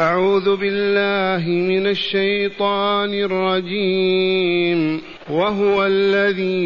أعوذ 0.00 0.56
بالله 0.56 1.48
من 1.48 1.86
الشيطان 1.86 3.14
الرجيم. 3.14 5.00
وهو 5.30 5.86
الذي 5.86 6.64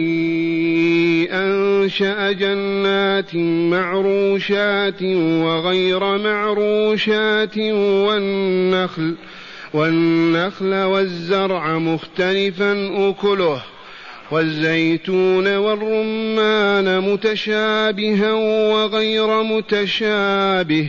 أنشأ 1.33 2.33
جنات 2.33 3.34
معروشات 3.34 5.02
وغير 5.42 6.18
معروشات 6.18 7.58
والنخل 7.58 9.14
والنخل 9.74 10.74
والزرع 10.74 11.79
مختلفا 11.79 12.90
أكله. 13.10 13.62
والزيتون 14.30 15.56
والرمان 15.56 17.00
متشابها 17.00 18.32
وغير 18.72 19.42
متشابه. 19.42 20.88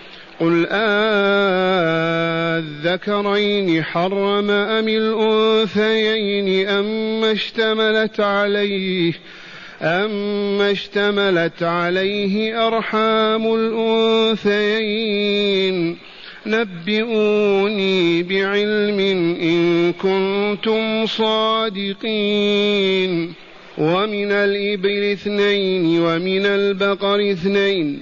قل 0.41 0.67
أذكرين 2.57 3.83
حرم 3.83 4.49
أم 4.49 4.87
الأنثيين 4.87 6.67
أما 6.67 7.31
اشتملت 7.31 8.19
عليه 8.19 9.13
أما 9.81 10.71
اشتملت 10.71 11.63
عليه 11.63 12.67
أرحام 12.67 13.53
الأنثيين 14.45 15.97
نبئوني 16.45 18.23
بعلم 18.23 18.99
إن 19.41 19.93
كنتم 19.93 21.05
صادقين 21.05 22.53
ومن 23.77 24.31
الإبل 24.31 25.03
اثنين 25.11 25.99
ومن 25.99 26.45
البقر 26.45 27.31
اثنين 27.31 28.01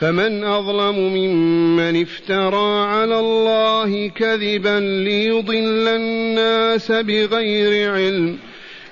فمن 0.00 0.44
أظلم 0.44 0.98
ممن 0.98 2.02
افترى 2.02 2.84
على 2.86 3.20
الله 3.20 4.08
كذبا 4.08 4.80
ليضل 4.80 5.88
الناس 5.88 6.92
بغير 6.92 7.94
علم. 7.94 8.38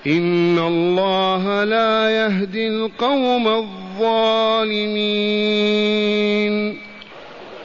إن 0.07 0.59
الله 0.59 1.65
لا 1.65 2.11
يهدي 2.11 2.69
القوم 2.69 3.49
الظالمين. 3.49 5.17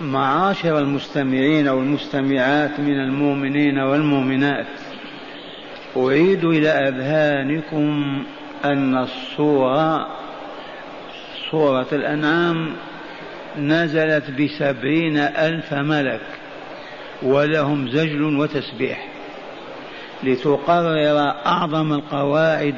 معاشر 0.01 0.79
المستمعين 0.79 1.67
والمستمعات 1.67 2.79
من 2.79 2.99
المؤمنين 2.99 3.79
والمؤمنات 3.79 4.67
أعيد 5.97 6.45
إلى 6.45 6.69
أذهانكم 6.69 8.23
أن 8.65 8.97
الصورة 8.97 10.07
سورة 11.51 11.87
الأنعام 11.91 12.73
نزلت 13.57 14.31
بسبعين 14.31 15.17
ألف 15.17 15.73
ملك 15.73 16.21
ولهم 17.21 17.89
زجل 17.89 18.23
وتسبيح 18.23 19.07
لتقرر 20.23 21.19
أعظم 21.45 21.93
القواعد 21.93 22.75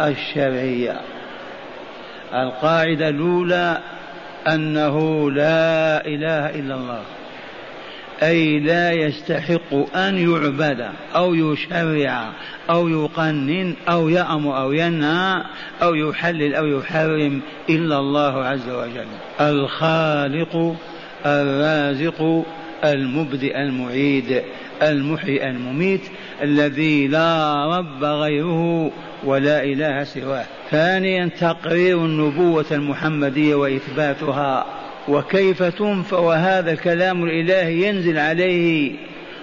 الشرعية. 0.00 1.00
القاعدة 2.34 3.08
الأولى 3.08 3.78
أنه 4.48 5.30
لا 5.30 6.06
إله 6.06 6.50
إلا 6.50 6.74
الله. 6.74 7.02
أي 8.22 8.60
لا 8.60 8.92
يستحق 8.92 9.96
أن 9.96 10.18
يعبد 10.18 10.88
أو 11.16 11.34
يشرع 11.34 12.32
أو 12.70 12.88
يقنن 12.88 13.74
أو 13.88 14.08
يأمر 14.08 14.60
أو 14.60 14.72
ينهى 14.72 15.42
أو 15.82 15.94
يحلل 15.94 16.54
أو 16.54 16.66
يحرم 16.66 17.40
إلا 17.70 17.98
الله 17.98 18.44
عز 18.44 18.68
وجل. 18.68 19.06
الخالق 19.40 20.76
الرازق 21.26 22.44
المبدئ 22.84 23.60
المعيد 23.62 24.42
المحيي 24.82 25.50
المميت 25.50 26.02
الذي 26.42 27.08
لا 27.08 27.66
رب 27.78 28.04
غيره 28.04 28.90
ولا 29.24 29.64
إله 29.64 30.04
سواه. 30.04 30.44
ثانيا 30.70 31.30
تقرير 31.40 32.04
النبوة 32.04 32.66
المحمدية 32.70 33.54
وإثباتها. 33.54 34.66
وكيف 35.08 35.62
تنفى 35.62 36.14
وهذا 36.14 36.72
الكلام 36.72 37.24
الإلهي 37.24 37.88
ينزل 37.88 38.18
عليه 38.18 38.92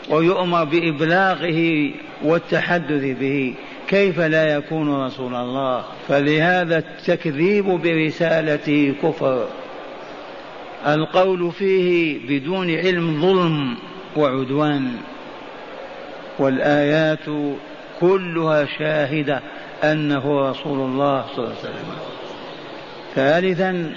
ويؤمر 0.09 0.63
بإبلاغه 0.63 1.91
والتحدث 2.23 3.17
به؟ 3.19 3.53
كيف 3.87 4.19
لا 4.19 4.53
يكون 4.53 5.05
رسول 5.05 5.35
الله؟ 5.35 5.83
فلهذا 6.07 6.77
التكذيب 6.77 7.65
برسالته 7.65 8.93
كفر. 9.03 9.47
القول 10.87 11.51
فيه 11.51 12.19
بدون 12.29 12.75
علم 12.75 13.21
ظلم 13.21 13.77
وعدوان. 14.15 14.91
والآيات 16.39 17.25
كلها 17.99 18.65
شاهدة 18.79 19.41
أنه 19.83 20.49
رسول 20.49 20.79
الله 20.79 21.25
صلى 21.35 21.45
الله 21.45 21.55
عليه 21.57 21.59
وسلم. 21.59 21.97
ثالثا 23.15 23.95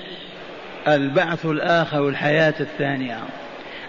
البعث 0.88 1.46
الآخر 1.46 2.02
والحياة 2.02 2.54
الثانية 2.60 3.18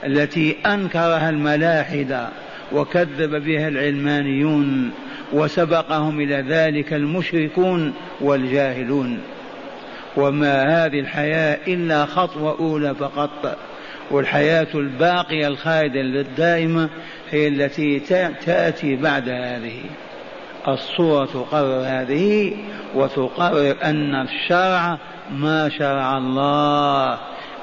التي 0.06 0.56
أنكرها 0.66 1.30
الملاحدة 1.30 2.28
وكذب 2.72 3.44
بها 3.44 3.68
العلمانيون 3.68 4.92
وسبقهم 5.34 6.20
إلى 6.22 6.46
ذلك 6.50 6.94
المشركون 6.94 7.94
والجاهلون. 8.22 9.20
وما 10.18 10.86
هذه 10.86 11.00
الحياة 11.00 11.58
إلا 11.68 12.06
خطوة 12.06 12.60
أولى 12.60 12.96
فقط 12.96 13.58
والحياة 14.12 14.68
الباقية 14.76 15.48
الخالدة 15.48 16.02
الدائمة 16.02 16.90
هي 17.32 17.48
التي 17.48 18.00
تأتي 18.46 18.96
بعد 18.96 19.30
هذه. 19.30 19.82
الصورة 20.68 21.26
تقرر 21.26 21.82
هذه 21.86 22.54
وتقرر 22.96 23.76
أن 23.84 24.16
الشرع 24.16 24.98
ما 25.32 25.70
شرع 25.70 26.18
الله. 26.18 27.18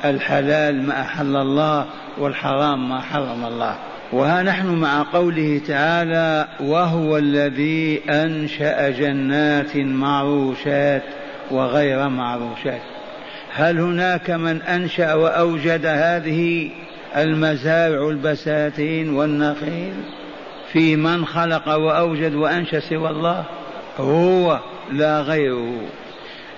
الحلال 0.04 0.86
ما 0.86 1.00
أحل 1.00 1.36
الله 1.36 1.86
والحرام 2.18 2.88
ما 2.88 3.00
حرم 3.00 3.44
الله. 3.44 3.76
وها 4.12 4.42
نحن 4.42 4.66
مع 4.66 5.06
قوله 5.12 5.60
تعالى 5.68 6.48
وهو 6.60 7.18
الذي 7.18 8.00
أنشأ 8.10 8.90
جنات 8.90 9.76
معروشات 9.76 11.02
وغير 11.50 12.08
معروشات 12.08 12.80
هل 13.52 13.80
هناك 13.80 14.30
من 14.30 14.62
أنشأ 14.62 15.14
وأوجد 15.14 15.86
هذه 15.86 16.70
المزارع 17.16 18.08
البساتين 18.08 19.14
والنخيل؟ 19.14 19.94
في 20.74 20.96
من 20.96 21.26
خلق 21.26 21.68
وأوجد 21.68 22.34
وأنشأ 22.34 22.80
سوى 22.80 23.10
الله 23.10 23.44
هو 23.98 24.60
لا 24.92 25.20
غيره. 25.20 25.80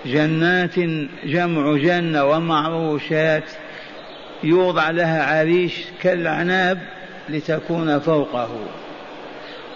جنات 0.05 0.79
جمع 1.23 1.77
جنة 1.77 2.25
ومعروشات 2.25 3.43
يوضع 4.43 4.89
لها 4.89 5.39
عريش 5.39 5.73
كالعناب 6.01 6.79
لتكون 7.29 7.99
فوقه. 7.99 8.49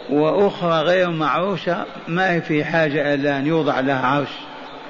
وأخرى 0.10 0.82
غير 0.82 1.10
معروشة 1.10 1.86
ما 2.08 2.40
في 2.40 2.64
حاجة 2.64 3.14
إلى 3.14 3.38
أن 3.38 3.48
يوضع 3.48 3.80
لها 3.80 4.08
عرش 4.08 4.34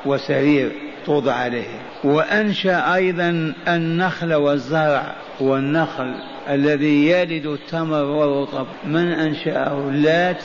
وسرير 0.06 0.71
توضع 1.06 1.33
عليه. 1.33 1.80
وأنشأ 2.03 2.95
أيضا 2.95 3.53
النخل 3.68 4.33
والزرع 4.33 5.15
والنخل 5.39 6.15
الذي 6.51 7.09
يلد 7.09 7.45
التمر 7.45 8.03
والرطب 8.03 8.68
من 8.86 9.07
أنشأه 9.12 9.89
اللات 9.89 10.44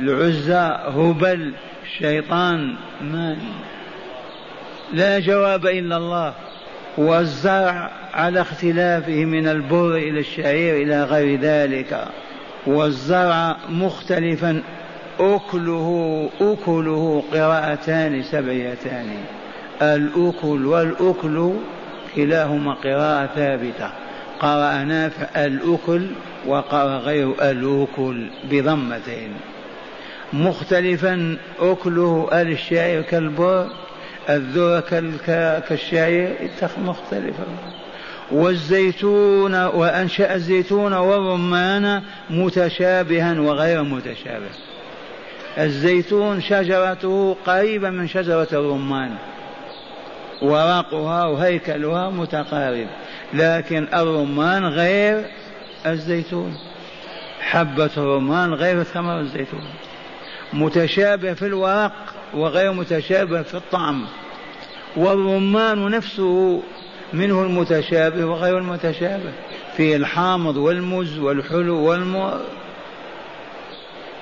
العزى 0.00 0.76
هبل 0.86 1.52
الشيطان 1.84 2.74
من؟ 3.00 3.36
لا 4.92 5.18
جواب 5.18 5.66
إلا 5.66 5.96
الله. 5.96 6.34
والزرع 6.98 7.90
على 8.14 8.40
اختلافه 8.40 9.24
من 9.24 9.48
البر 9.48 9.96
إلى 9.96 10.20
الشعير 10.20 10.82
إلى 10.82 11.04
غير 11.04 11.40
ذلك. 11.40 12.04
والزرع 12.66 13.56
مختلفا 13.68 14.62
أكله 15.20 16.28
أكله 16.40 17.24
قراءتان 17.32 18.22
سبعيتان 18.22 19.06
الأكل 19.82 20.66
والأكل 20.66 21.52
كلاهما 22.16 22.74
قراءة 22.74 23.26
ثابتة. 23.26 24.01
قرأ 24.42 24.84
نافع 24.84 25.44
الأكل 25.44 26.06
وقرأ 26.46 26.98
غير 26.98 27.50
الأكل 27.50 28.26
بضمتين. 28.50 29.32
مختلفا 30.32 31.36
أكله 31.60 32.28
الشعير 32.32 33.02
كالبر 33.02 33.66
الذرة 34.30 35.02
كالشعير 35.68 36.50
مختلفا. 36.84 37.44
والزيتون 38.30 39.54
وأنشأ 39.54 40.34
الزيتون 40.34 40.92
والرمان 40.92 42.02
متشابها 42.30 43.40
وغير 43.40 43.82
متشابه. 43.82 44.50
الزيتون 45.58 46.40
شجرته 46.40 47.36
قريبة 47.46 47.90
من 47.90 48.08
شجرة 48.08 48.48
الرمان 48.52 49.10
ورقها 50.42 51.24
وهيكلها 51.26 52.10
متقارب. 52.10 52.86
لكن 53.34 53.88
الرمان 53.94 54.64
غير 54.64 55.24
الزيتون. 55.86 56.58
حبة 57.40 57.90
الرمان 57.96 58.54
غير 58.54 58.82
ثمر 58.82 59.20
الزيتون. 59.20 59.64
متشابه 60.52 61.34
في 61.34 61.46
الورق 61.46 62.14
وغير 62.34 62.72
متشابه 62.72 63.42
في 63.42 63.54
الطعم. 63.54 64.06
والرمان 64.96 65.90
نفسه 65.90 66.62
منه 67.12 67.42
المتشابه 67.42 68.24
وغير 68.24 68.58
المتشابه. 68.58 69.32
في 69.76 69.96
الحامض 69.96 70.56
والمز 70.56 71.18
والحلو 71.18 71.78
والمر 71.78 72.40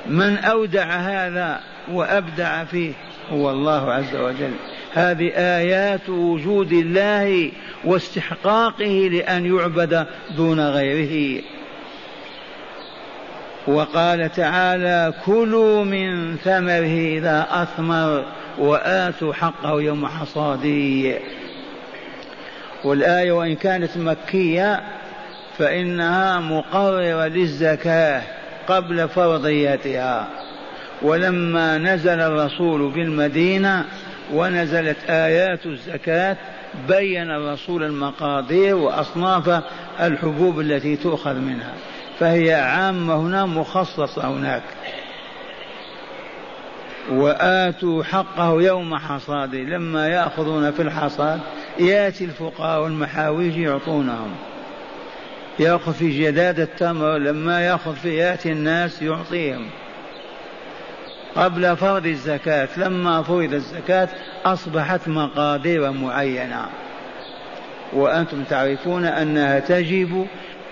من 0.06 0.36
أودع 0.36 0.84
هذا 0.84 1.60
وأبدع 1.92 2.64
فيه 2.64 2.92
هو 3.30 3.50
الله 3.50 3.92
عز 3.92 4.16
وجل. 4.16 4.52
هذه 4.94 5.32
آيات 5.36 6.08
وجود 6.08 6.72
الله 6.72 7.50
واستحقاقه 7.84 9.08
لأن 9.12 9.56
يعبد 9.56 10.06
دون 10.36 10.60
غيره. 10.60 11.42
وقال 13.66 14.32
تعالى 14.32 15.12
كلوا 15.26 15.84
من 15.84 16.36
ثمره 16.36 17.18
إذا 17.18 17.46
أثمر 17.50 18.24
وآتوا 18.58 19.32
حقه 19.32 19.80
يوم 19.80 20.06
حصاده. 20.06 21.18
والآية 22.84 23.32
وإن 23.32 23.54
كانت 23.54 23.96
مكية 23.96 24.80
فإنها 25.58 26.40
مقررة 26.40 27.26
للزكاة 27.26 28.22
قبل 28.68 29.08
فرضيتها 29.08 30.28
ولما 31.02 31.78
نزل 31.78 32.20
الرسول 32.20 32.90
بالمدينة 32.90 33.84
ونزلت 34.32 34.96
آيات 35.10 35.66
الزكاة 35.66 36.36
بين 36.88 37.30
الرسول 37.30 37.82
المقادير 37.82 38.76
وأصناف 38.76 39.62
الحبوب 40.00 40.60
التي 40.60 40.96
تؤخذ 40.96 41.34
منها. 41.34 41.72
فهي 42.18 42.54
عامة 42.54 43.16
هنا 43.16 43.46
مخصصة 43.46 44.28
هناك. 44.28 44.62
وآتوا 47.10 48.02
حقه 48.02 48.62
يوم 48.62 48.96
حصاده. 48.96 49.58
لما 49.58 50.08
يأخذون 50.08 50.70
في 50.70 50.82
الحصاد 50.82 51.40
يأتي 51.78 52.24
الفقراء 52.24 52.82
والمحاويج 52.82 53.56
يعطونهم. 53.56 54.34
يأخذ 55.58 55.92
في 55.92 56.24
جداد 56.24 56.60
التمر 56.60 57.18
لما 57.18 57.60
يأخذ 57.60 57.96
في 57.96 58.16
يأتي 58.16 58.52
الناس 58.52 59.02
يعطيهم. 59.02 59.66
قبل 61.36 61.76
فرض 61.76 62.06
الزكاة 62.06 62.68
لما 62.76 63.22
فرض 63.22 63.52
الزكاة 63.52 64.08
أصبحت 64.44 65.08
مقادير 65.08 65.92
معينة. 65.92 66.66
وأنتم 67.92 68.44
تعرفون 68.44 69.04
أنها 69.04 69.58
تجب 69.58 70.26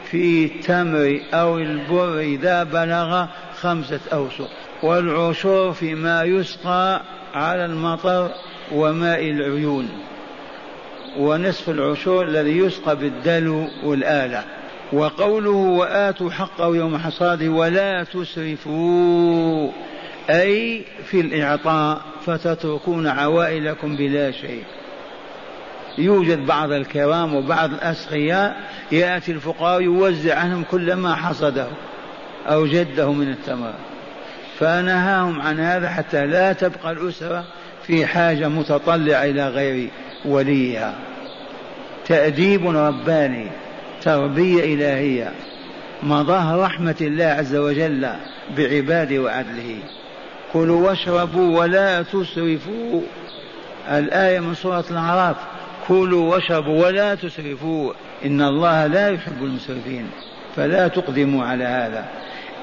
في 0.05 0.45
التمر 0.45 1.21
أو 1.35 1.59
البر 1.59 2.19
إذا 2.19 2.63
بلغ 2.63 3.27
خمسة 3.61 4.01
أوسق. 4.13 4.49
والعشور 4.83 5.73
فيما 5.73 6.23
يسقى 6.23 7.03
على 7.35 7.65
المطر 7.65 8.31
وماء 8.73 9.31
العيون. 9.31 9.89
ونصف 11.19 11.71
العشور 11.71 12.25
الذي 12.25 12.59
يسقى 12.59 12.97
بالدلو 12.97 13.69
والآلة. 13.85 14.45
وقوله 14.93 15.51
وآتوا 15.51 16.31
حقه 16.31 16.77
يوم 16.77 16.99
حصاده 16.99 17.49
ولا 17.49 18.05
تسرفوا. 18.05 19.71
أي 20.31 20.83
في 21.05 21.21
الإعطاء 21.21 22.01
فتتركون 22.27 23.07
عوائلكم 23.07 23.97
بلا 23.97 24.31
شيء. 24.31 24.63
يوجد 25.99 26.47
بعض 26.47 26.73
الكرام 26.73 27.35
وبعض 27.35 27.73
الأسخياء 27.73 28.57
يأتي 28.93 29.33
الفقراء 29.33 29.83
يوزع 29.83 30.39
عنهم 30.39 30.65
كل 30.71 30.93
ما 30.95 31.15
حصده 31.15 31.67
أو 32.47 32.67
جده 32.67 33.13
من 33.13 33.31
التمر. 33.31 33.75
فنهاهم 34.59 35.41
عن 35.41 35.61
هذا 35.61 35.89
حتى 35.89 36.27
لا 36.27 36.53
تبقى 36.53 36.93
الأسرة 36.93 37.45
في 37.87 38.07
حاجة 38.07 38.49
متطلعة 38.49 39.25
إلى 39.25 39.49
غير 39.49 39.91
وليها. 40.25 40.95
تأديب 42.07 42.67
رباني 42.67 43.47
تربية 44.03 44.75
إلهية 44.75 45.33
مظاهر 46.03 46.61
رحمة 46.61 46.97
الله 47.01 47.25
عز 47.25 47.57
وجل 47.57 48.09
بعباده 48.57 49.19
وعدله. 49.19 49.79
كلوا 50.53 50.89
واشربوا 50.89 51.61
ولا 51.61 52.03
تسرفوا. 52.03 53.01
الآية 53.89 54.41
من 54.41 54.55
سورة 54.55 54.85
الأعراف 54.91 55.37
كلوا 55.89 56.35
واشربوا 56.35 56.87
ولا 56.87 57.15
تسرفوا. 57.15 57.93
إن 58.25 58.43
الله 58.43 58.87
لا 58.87 59.11
يحب 59.11 59.43
المسرفين 59.45 60.07
فلا 60.57 60.89
تقدموا 60.89 61.45
على 61.45 61.65
هذا. 61.65 62.05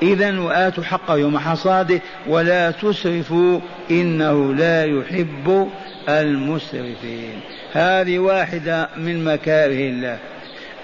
إذا 0.01 0.39
وآتوا 0.39 0.83
حقه 0.83 1.17
يوم 1.17 1.37
حصاده 1.37 2.01
ولا 2.27 2.71
تسرفوا 2.71 3.59
إنه 3.91 4.53
لا 4.53 4.85
يحب 4.85 5.69
المسرفين. 6.09 7.39
هذه 7.73 8.19
واحدة 8.19 8.89
من 8.97 9.23
مكاره 9.23 9.89
الله. 9.89 10.17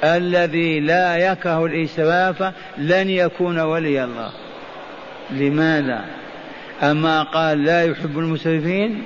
الذي 0.03 0.79
لا 0.79 1.17
يكره 1.17 1.65
الإسراف 1.65 2.53
لن 2.77 3.09
يكون 3.09 3.59
ولي 3.59 4.03
الله. 4.03 4.29
لماذا؟ 5.31 6.05
أما 6.83 7.23
قال 7.23 7.63
لا 7.63 7.85
يحب 7.85 8.19
المسرفين 8.19 9.03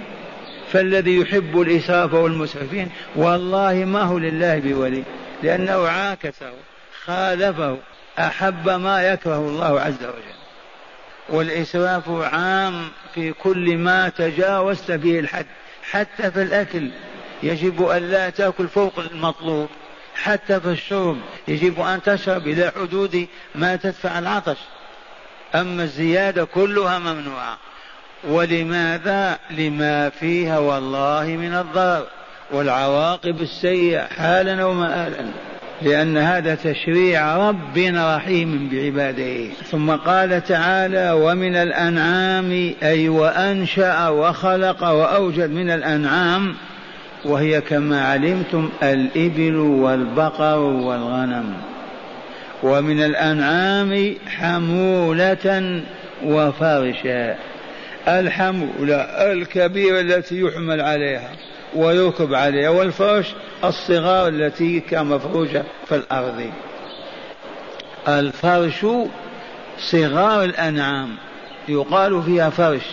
فالذي 0.72 1.18
يحب 1.18 1.62
الإسراف 1.62 2.14
والمسرفين 2.14 2.90
والله 3.16 3.74
ما 3.74 4.02
هو 4.02 4.18
لله 4.18 4.60
بولي 4.60 5.04
لأنه 5.44 5.88
عاكسه 5.88 6.54
خالفه 7.06 7.78
أحب 8.20 8.70
ما 8.70 9.04
يكره 9.04 9.38
الله 9.38 9.80
عز 9.80 10.04
وجل. 10.04 10.36
والإسراف 11.30 12.10
عام 12.10 12.90
في 13.14 13.34
كل 13.34 13.78
ما 13.78 14.10
تجاوزت 14.10 14.92
به 14.92 15.20
الحد 15.20 15.46
حتى 15.92 16.32
في 16.32 16.42
الأكل. 16.42 16.90
يجب 17.44 17.84
أن 17.84 18.12
لا 18.12 18.30
تأكل 18.30 18.68
فوق 18.68 19.00
المطلوب 19.00 19.70
حتى 20.16 20.60
في 20.60 20.68
الشرب. 20.68 21.18
يجب 21.48 21.80
أن 21.80 22.02
تشرب 22.02 22.48
إلى 22.48 22.72
حدود 22.76 23.28
ما 23.56 23.76
تدفع 23.76 24.20
العطش. 24.20 24.58
أما 25.62 25.84
الزيادة 25.84 26.44
كلها 26.44 27.00
ممنوعة. 27.00 27.58
ولماذا؟ 28.30 29.38
لما 29.52 30.10
فيها 30.10 30.60
والله 30.60 31.26
من 31.26 31.54
الضرر 31.54 32.06
والعواقب 32.52 33.42
السيئة 33.42 34.08
حالا 34.08 34.66
ومآلا 34.66 35.26
لأن 35.82 36.18
هذا 36.18 36.56
تشريع 36.56 37.50
رب 37.50 37.78
رحيم 37.96 38.70
بعباده. 38.72 39.54
ثم 39.72 39.92
قال 39.92 40.44
تعالى 40.44 41.12
ومن 41.12 41.56
الأنعام 41.56 42.74
أي 42.84 43.10
وأنشأ 43.10 44.08
وخلق 44.08 44.84
وأوجد 44.84 45.50
من 45.50 45.70
الأنعام 45.70 46.56
وهي 47.26 47.62
كما 47.62 48.06
علمتم 48.06 48.70
الإبل 48.84 49.56
والبقر 49.56 50.60
والغنم. 50.60 51.54
ومن 52.66 53.04
الأنعام 53.04 54.16
حمولة 54.28 55.84
وفرشا 56.24 57.36
الحمولة 58.08 58.96
الكبيرة 59.32 60.00
التي 60.02 60.40
يحمل 60.42 60.82
عليها 60.82 61.32
ويركب 61.76 62.34
عليها 62.34 62.70
والفرش 62.70 63.34
الصغار 63.64 64.28
التي 64.28 64.80
كمفروشة 64.80 65.64
في 65.88 65.96
الأرض. 65.96 66.52
الفرش 68.08 68.86
صغار 69.80 70.44
الأنعام 70.44 71.10
يقال 71.68 72.24
فيها 72.24 72.50
فرش 72.50 72.86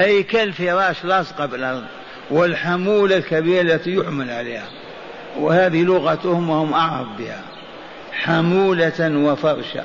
أي 0.00 0.22
كالفراش 0.22 1.04
لاصقة 1.04 1.46
بالأرض 1.46 1.84
والحمولة 2.30 3.16
الكبيرة 3.16 3.62
التي 3.62 3.94
يحمل 3.94 4.30
عليها. 4.30 4.68
وهذه 5.38 5.82
لغتهم 5.82 6.50
وهم 6.50 6.72
أعرف 6.72 7.08
بها. 7.18 7.53
حمولة 8.14 9.18
وفرشا. 9.18 9.84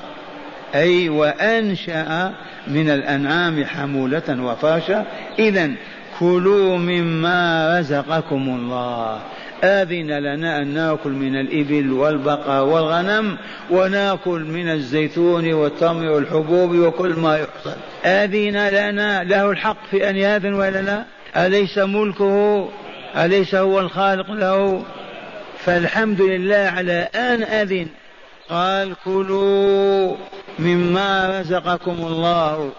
أي 0.75 1.09
وأنشأ 1.09 2.33
من 2.67 2.89
الأنعام 2.89 3.65
حمولة 3.65 4.43
وفرشا. 4.43 5.05
إذا 5.39 5.71
كلوا 6.19 6.77
مما 6.77 7.79
رزقكم 7.79 8.49
الله. 8.49 9.19
آذن 9.63 10.11
لنا 10.11 10.61
أن 10.61 10.67
نأكل 10.67 11.09
من 11.09 11.35
الإبل 11.35 11.91
والبقر 11.91 12.63
والغنم 12.63 13.37
ونأكل 13.71 14.39
من 14.39 14.69
الزيتون 14.69 15.53
والتمر 15.53 16.05
والحبوب 16.05 16.75
وكل 16.75 17.13
ما 17.13 17.37
يحصل. 17.37 17.75
آذن 18.05 18.67
لنا 18.67 19.23
له 19.23 19.51
الحق 19.51 19.77
في 19.91 20.09
أن 20.09 20.15
يأذن 20.15 20.53
ولا 20.53 20.81
لا؟ 20.81 21.03
أليس 21.45 21.77
ملكه؟ 21.77 22.69
أليس 23.17 23.55
هو 23.55 23.79
الخالق 23.79 24.31
له؟ 24.31 24.83
فالحمد 25.57 26.21
لله 26.21 26.71
على 26.75 27.07
أن 27.15 27.43
أذن. 27.43 27.87
قال 28.49 28.95
كلوا 29.05 30.15
مما 30.59 31.39
رزقكم 31.39 31.91
الله 31.91 32.71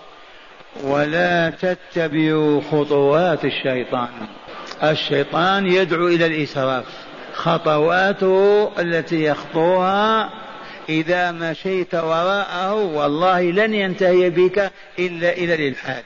ولا 0.84 1.50
تتبعوا 1.50 2.60
خطوات 2.70 3.44
الشيطان. 3.44 4.08
الشيطان 4.82 5.66
يدعو 5.66 6.08
إلى 6.08 6.26
الإسراف. 6.26 6.84
خطواته 7.34 8.70
التي 8.78 9.24
يخطوها 9.24 10.30
إذا 10.88 11.32
مشيت 11.32 11.94
وراءه 11.94 12.74
والله 12.74 13.42
لن 13.42 13.74
ينتهي 13.74 14.30
بك 14.30 14.70
إلا 14.98 15.32
إلى 15.32 15.54
الإلحاد. 15.54 16.04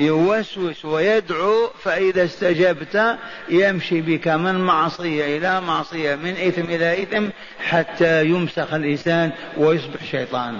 يوسوس 0.00 0.84
ويدعو 0.84 1.70
فإذا 1.82 2.24
استجبت 2.24 3.18
يمشي 3.48 4.00
بك 4.00 4.28
من 4.28 4.54
معصية 4.54 5.38
إلى 5.38 5.60
معصية 5.60 6.14
من 6.14 6.36
إثم 6.36 6.64
إلى 6.64 7.02
إثم 7.02 7.26
حتى 7.58 8.24
يمسخ 8.24 8.74
الإنسان 8.74 9.32
ويصبح 9.56 10.04
شيطان. 10.10 10.58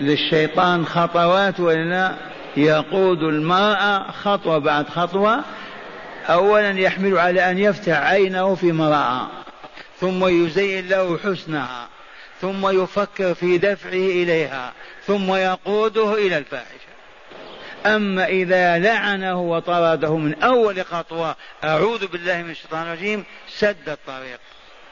للشيطان 0.00 0.86
خطوات 0.86 1.60
ولا 1.60 2.14
يقود 2.56 3.22
المرأة 3.22 4.10
خطوة 4.10 4.58
بعد 4.58 4.88
خطوة. 4.88 5.44
أولا 6.28 6.70
يحمل 6.70 7.18
على 7.18 7.50
أن 7.50 7.58
يفتح 7.58 7.98
عينه 7.98 8.54
في 8.54 8.70
امرأة 8.70 9.26
ثم 10.00 10.26
يزين 10.26 10.88
له 10.88 11.18
حسنها 11.18 11.88
ثم 12.40 12.82
يفكر 12.82 13.34
في 13.34 13.58
دفعه 13.58 13.92
إليها 13.92 14.72
ثم 15.06 15.34
يقوده 15.34 16.14
إلى 16.14 16.38
الفاحشة 16.38 16.81
أما 17.86 18.26
إذا 18.26 18.78
لعنه 18.78 19.40
وطرده 19.40 20.16
من 20.16 20.42
أول 20.42 20.84
خطوة 20.84 21.36
أعوذ 21.64 22.06
بالله 22.06 22.42
من 22.42 22.50
الشيطان 22.50 22.86
الرجيم 22.86 23.24
سد 23.48 23.88
الطريق 23.88 24.40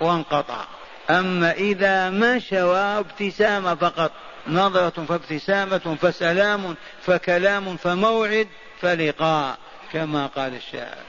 وانقطع. 0.01 0.65
أما 1.11 1.53
إذا 1.53 2.11
مشى 2.11 2.63
وابتسامة 2.63 3.75
فقط 3.75 4.13
نظرة 4.47 5.05
فابتسامة 5.09 5.97
فسلام 6.03 6.77
فكلام 7.03 7.77
فموعد 7.77 8.49
فلقاء 8.81 9.59
كما 9.93 10.27
قال 10.27 10.55
الشاعر. 10.55 11.05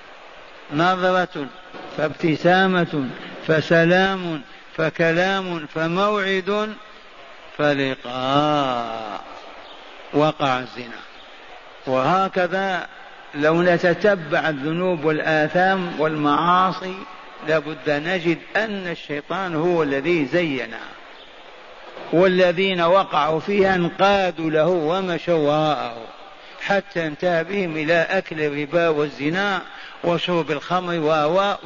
نظرة 0.73 1.45
فابتسامة 1.97 3.09
فسلام 3.47 4.41
فكلام 4.77 5.67
فموعد 5.67 6.75
فلقاء. 7.57 9.21
وقع 10.13 10.59
الزنا. 10.59 11.10
وهكذا 11.87 12.87
لو 13.35 13.61
نتتبع 13.61 14.49
الذنوب 14.49 15.05
والآثام 15.05 15.99
والمعاصي 15.99 16.95
لابد 17.47 17.89
نجد 17.89 18.37
أن 18.55 18.87
الشيطان 18.87 19.55
هو 19.55 19.83
الذي 19.83 20.25
زينها 20.25 20.89
والذين 22.13 22.81
وقعوا 22.81 23.39
فيها 23.39 23.75
انقادوا 23.75 24.49
له 24.49 24.67
ومشوا 24.67 25.33
وراءه. 25.33 25.97
حتى 26.61 27.07
انتهى 27.07 27.43
بهم 27.43 27.77
إلى 27.77 28.07
أكل 28.09 28.41
الربا 28.41 28.87
والزنا 28.89 29.61
وشرب 30.03 30.51
الخمر 30.51 30.99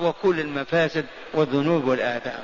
وكل 0.02 0.40
المفاسد 0.40 1.06
والذنوب 1.34 1.88
والآثام. 1.88 2.44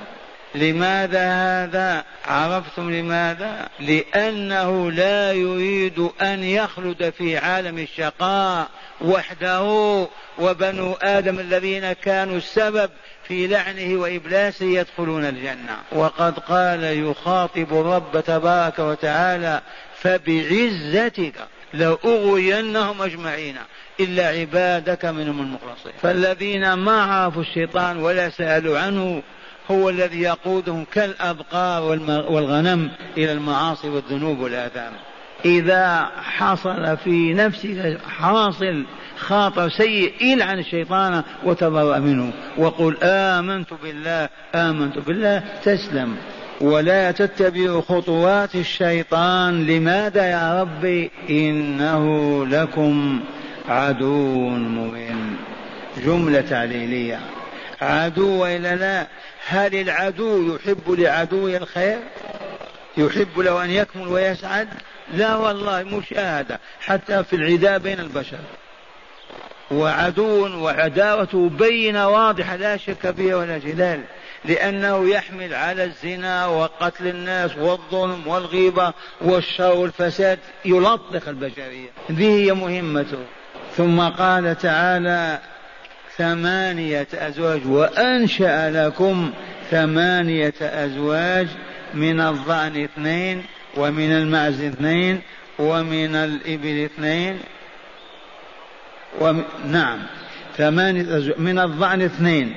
لماذا 0.56 1.30
هذا؟ 1.30 2.04
عرفتم 2.26 2.92
لماذا؟ 2.92 3.70
لأنه 3.80 4.92
لا 4.92 5.34
يريد 5.34 6.10
أن 6.22 6.44
يخلد 6.44 7.14
في 7.18 7.38
عالم 7.38 7.78
الشقاء 7.78 8.68
وحده 9.02 9.64
وبنو 10.40 10.94
آدم 10.94 11.40
الذين 11.40 11.94
كانوا 11.94 12.38
السبب 12.38 12.90
في 13.24 13.48
لعنه 13.48 14.02
وابلاسه 14.02 14.66
يدخلون 14.66 15.26
الجنة. 15.26 15.78
وقد 15.92 16.40
قال 16.40 16.84
يخاطب 16.84 17.68
الرب 17.72 18.24
تبارك 18.28 18.80
وتعالى 18.80 19.62
فبعزتك 19.96 21.34
لأغوينهم 21.74 23.02
أجمعين 23.02 23.56
إلا 24.00 24.28
عبادك 24.28 25.06
منهم 25.06 25.40
المخلصين. 25.40 25.92
فالذين 26.02 26.74
ما 26.74 27.04
عرفوا 27.04 27.42
الشيطان 27.42 27.98
ولا 27.98 28.30
سألوا 28.30 28.80
عنه 28.80 29.24
هو 29.72 29.90
الذي 29.90 30.22
يقودهم 30.22 30.86
كالأبقار 30.94 31.84
والغنم 32.30 32.90
إلى 33.18 33.32
المعاصي 33.32 33.90
والذنوب 33.90 34.40
والآثام. 34.40 34.92
إذا 35.46 36.10
حصل 36.38 36.98
في 36.98 37.34
نفسك 37.34 37.98
حاصل 38.20 38.86
خاطر 39.18 39.70
سيء 39.70 40.34
إلعن 40.34 40.60
الشيطان 40.60 41.24
وتبرأ 41.44 42.00
منه. 42.00 42.34
وقل 42.58 42.98
آمنت 43.04 43.74
بالله 43.84 44.30
آمنت 44.56 45.00
بالله 45.00 45.44
تسلم. 45.64 46.16
ولا 46.62 47.12
تتبعوا 47.12 47.82
خطوات 47.82 48.56
الشيطان. 48.56 49.66
لماذا 49.66 50.26
يا 50.26 50.62
ربي؟ 50.62 51.12
إنه 51.30 52.06
لكم 52.46 53.20
عدو 53.68 54.50
مبين. 54.50 55.38
جملة 56.06 56.42
تعليلية. 56.42 57.20
عدو 57.82 58.46
إلا 58.46 58.76
لا؟ 58.76 59.08
هل 59.48 59.76
العدو 59.76 60.56
يحب 60.56 60.92
لعدوه 60.92 61.58
الخير؟ 61.58 62.00
يحب 62.98 63.40
له 63.40 63.64
أن 63.64 63.70
يكمل 63.70 64.08
ويسعد؟ 64.08 64.68
لا 65.14 65.36
والله 65.36 65.84
مشاهدة 65.84 66.60
حتى 66.80 67.24
في 67.24 67.36
العداء 67.36 67.80
بين 67.80 68.00
البشر. 68.00 68.40
وعدو 69.72 70.64
وعداوته 70.64 71.50
بينة 71.50 72.10
واضحة 72.10 72.56
لا 72.56 72.78
شك 72.78 73.12
فيها 73.16 73.36
ولا 73.36 73.58
جدال 73.58 74.04
لأنه 74.46 75.10
يحمل 75.10 75.54
على 75.54 75.84
الزنا 75.84 76.46
وقتل 76.46 77.08
الناس 77.08 77.58
والظلم 77.58 78.28
والغيبة 78.28 78.94
والشر 79.22 79.74
والفساد 79.74 80.40
يلطخ 80.66 81.28
البشرية. 81.28 81.90
هذه 82.10 82.46
هي 82.46 82.54
مهمته. 82.54 83.26
ثم 83.78 84.02
قال 84.02 84.58
تعالى 84.58 85.40
ثمانية 86.18 87.08
أزواج 87.14 87.68
وأنشأ 87.68 88.72
لكم 88.72 89.32
ثمانية 89.72 90.54
أزواج 90.62 91.48
من 91.94 92.22
الظأن 92.22 92.84
اثنين 92.84 93.44
ومن 93.78 94.12
المعز 94.12 94.62
اثنين 94.62 95.22
ومن 95.60 96.16
الإبل 96.16 96.84
اثنين 96.84 97.40
وم... 99.20 99.44
نعم 99.66 100.00
ثمانية 100.58 101.18
أزواج 101.18 101.40
من 101.40 101.60
الظأن 101.60 102.02
اثنين 102.02 102.56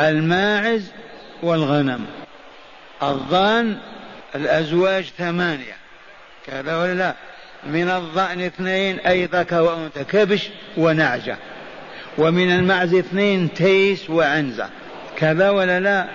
الماعز 0.00 0.92
والغنم. 1.42 2.06
الظأن 3.02 3.78
الأزواج 4.34 5.04
ثمانية. 5.18 5.76
كذا 6.46 6.76
ولا 6.76 6.94
لا؟ 6.94 7.14
من 7.66 7.90
الظأن 7.90 8.40
اثنين 8.40 8.98
أي 8.98 9.24
ذكر 9.24 9.62
وأنثى 9.62 10.04
كبش 10.04 10.48
ونعجة. 10.76 11.36
ومن 12.18 12.50
المعز 12.50 12.94
اثنين 12.94 13.54
تيس 13.54 14.10
وعنزة. 14.10 14.68
كذا 15.16 15.50
ولا 15.50 15.80
لا؟ 15.80 16.06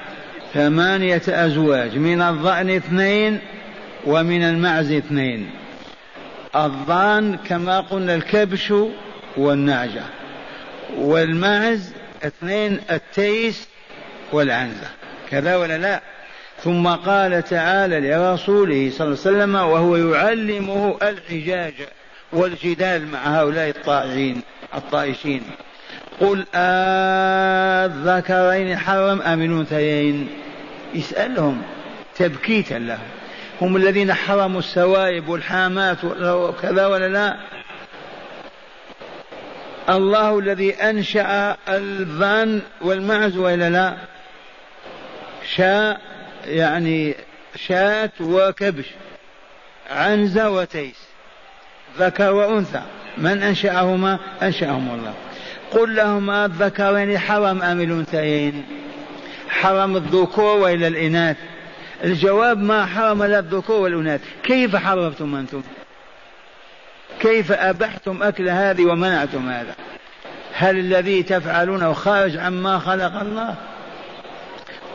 ثمانية 0.53 1.21
أزواج. 1.27 1.97
من 1.97 2.21
الضأن 2.21 2.69
اثنين 2.69 3.39
ومن 4.05 4.43
المعز 4.43 4.91
اثنين. 4.91 5.49
الضأن 6.55 7.37
كما 7.37 7.79
قلنا 7.79 8.15
الكبش 8.15 8.73
والنعجة. 9.37 10.03
والمعز 10.97 11.93
اثنين 12.23 12.79
التيس 12.91 13.67
والعنزة. 14.31 14.87
كذا 15.29 15.55
ولا 15.55 15.77
لا؟ 15.77 16.01
ثم 16.63 16.87
قال 16.87 17.43
تعالى 17.43 17.99
لرسوله 17.99 18.91
صلى 18.91 19.07
الله 19.07 19.19
عليه 19.25 19.37
وسلم 19.37 19.55
وهو 19.55 19.95
يعلمه 19.95 20.97
الحجاج 21.01 21.73
والجدال 22.33 23.07
مع 23.11 23.39
هؤلاء 23.39 23.69
الطائعين 23.69 24.41
الطائشين. 24.75 25.41
قل 26.21 26.45
الذكرين 27.85 28.77
حرم 28.77 29.21
أم 29.21 29.41
الأنثيين؟ 29.41 30.29
يسألهم 30.93 31.61
تبكيتا 32.17 32.73
لهم. 32.73 33.07
هم 33.61 33.75
الذين 33.75 34.13
حرموا 34.13 34.59
السوائب 34.59 35.29
والحامات 35.29 35.97
وكذا 36.03 36.85
ولا 36.87 37.07
لا؟ 37.07 37.37
الله 39.89 40.39
الذي 40.39 40.73
أنشأ 40.73 41.57
الظن 41.69 42.61
والمعز 42.81 43.37
وإلا 43.37 43.69
لا؟ 43.69 43.97
شاء 45.55 46.01
يعني 46.45 47.15
شاة 47.55 48.11
وكبش 48.19 48.85
عنزة 49.91 50.49
وتيس 50.49 51.07
ذكر 51.99 52.33
وأنثى. 52.33 52.81
من 53.17 53.43
أنشأهما؟ 53.43 54.19
أنشأهم 54.41 54.89
الله. 54.89 55.13
قل 55.71 55.95
لهما 55.95 56.45
الذكرين 56.45 57.19
حرم 57.19 57.61
أم 57.61 57.81
الأنثيين؟ 57.81 58.63
حرم 59.49 59.95
الذكور 59.95 60.57
وإلى 60.57 60.87
الإناث. 60.87 61.37
الجواب 62.03 62.57
ما 62.57 62.85
حرم 62.85 63.23
لا 63.23 63.39
الذكور 63.39 63.79
والإناث. 63.79 64.21
كيف 64.43 64.75
حرمتم 64.75 65.35
أنتم؟ 65.35 65.61
كيف 67.19 67.51
أبحتم 67.51 68.23
أكل 68.23 68.49
هذه 68.49 68.85
ومنعتم 68.85 69.49
هذا؟ 69.49 69.75
هل 70.53 70.79
الذي 70.79 71.23
تفعلونه 71.23 71.93
خارج 71.93 72.37
عما 72.37 72.79
خلق 72.79 73.21
الله؟ 73.21 73.55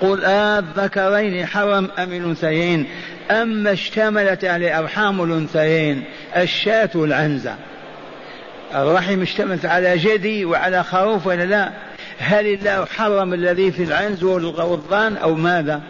قل 0.00 0.24
الذكرين 0.24 1.46
حرم 1.46 1.90
أم 1.98 2.12
الأنثيين؟ 2.12 2.86
أما 3.30 3.72
اشتملت 3.72 4.44
عليه 4.44 4.78
أرحام 4.78 5.22
الأنثيين 5.22 6.04
الشاة 6.36 6.90
والعنزة. 6.94 7.56
الرحم 8.74 9.22
اشتملت 9.22 9.64
على 9.64 9.98
جدي 9.98 10.44
وعلى 10.44 10.84
خروف 10.84 11.26
ولا 11.26 11.44
لا. 11.44 11.70
هل 12.18 12.46
الله 12.46 12.84
حرم 12.84 13.34
الذي 13.34 13.72
في 13.72 13.82
العنز 13.82 14.24
والضان 14.24 15.16
أو 15.16 15.34
ماذا؟ 15.34 15.80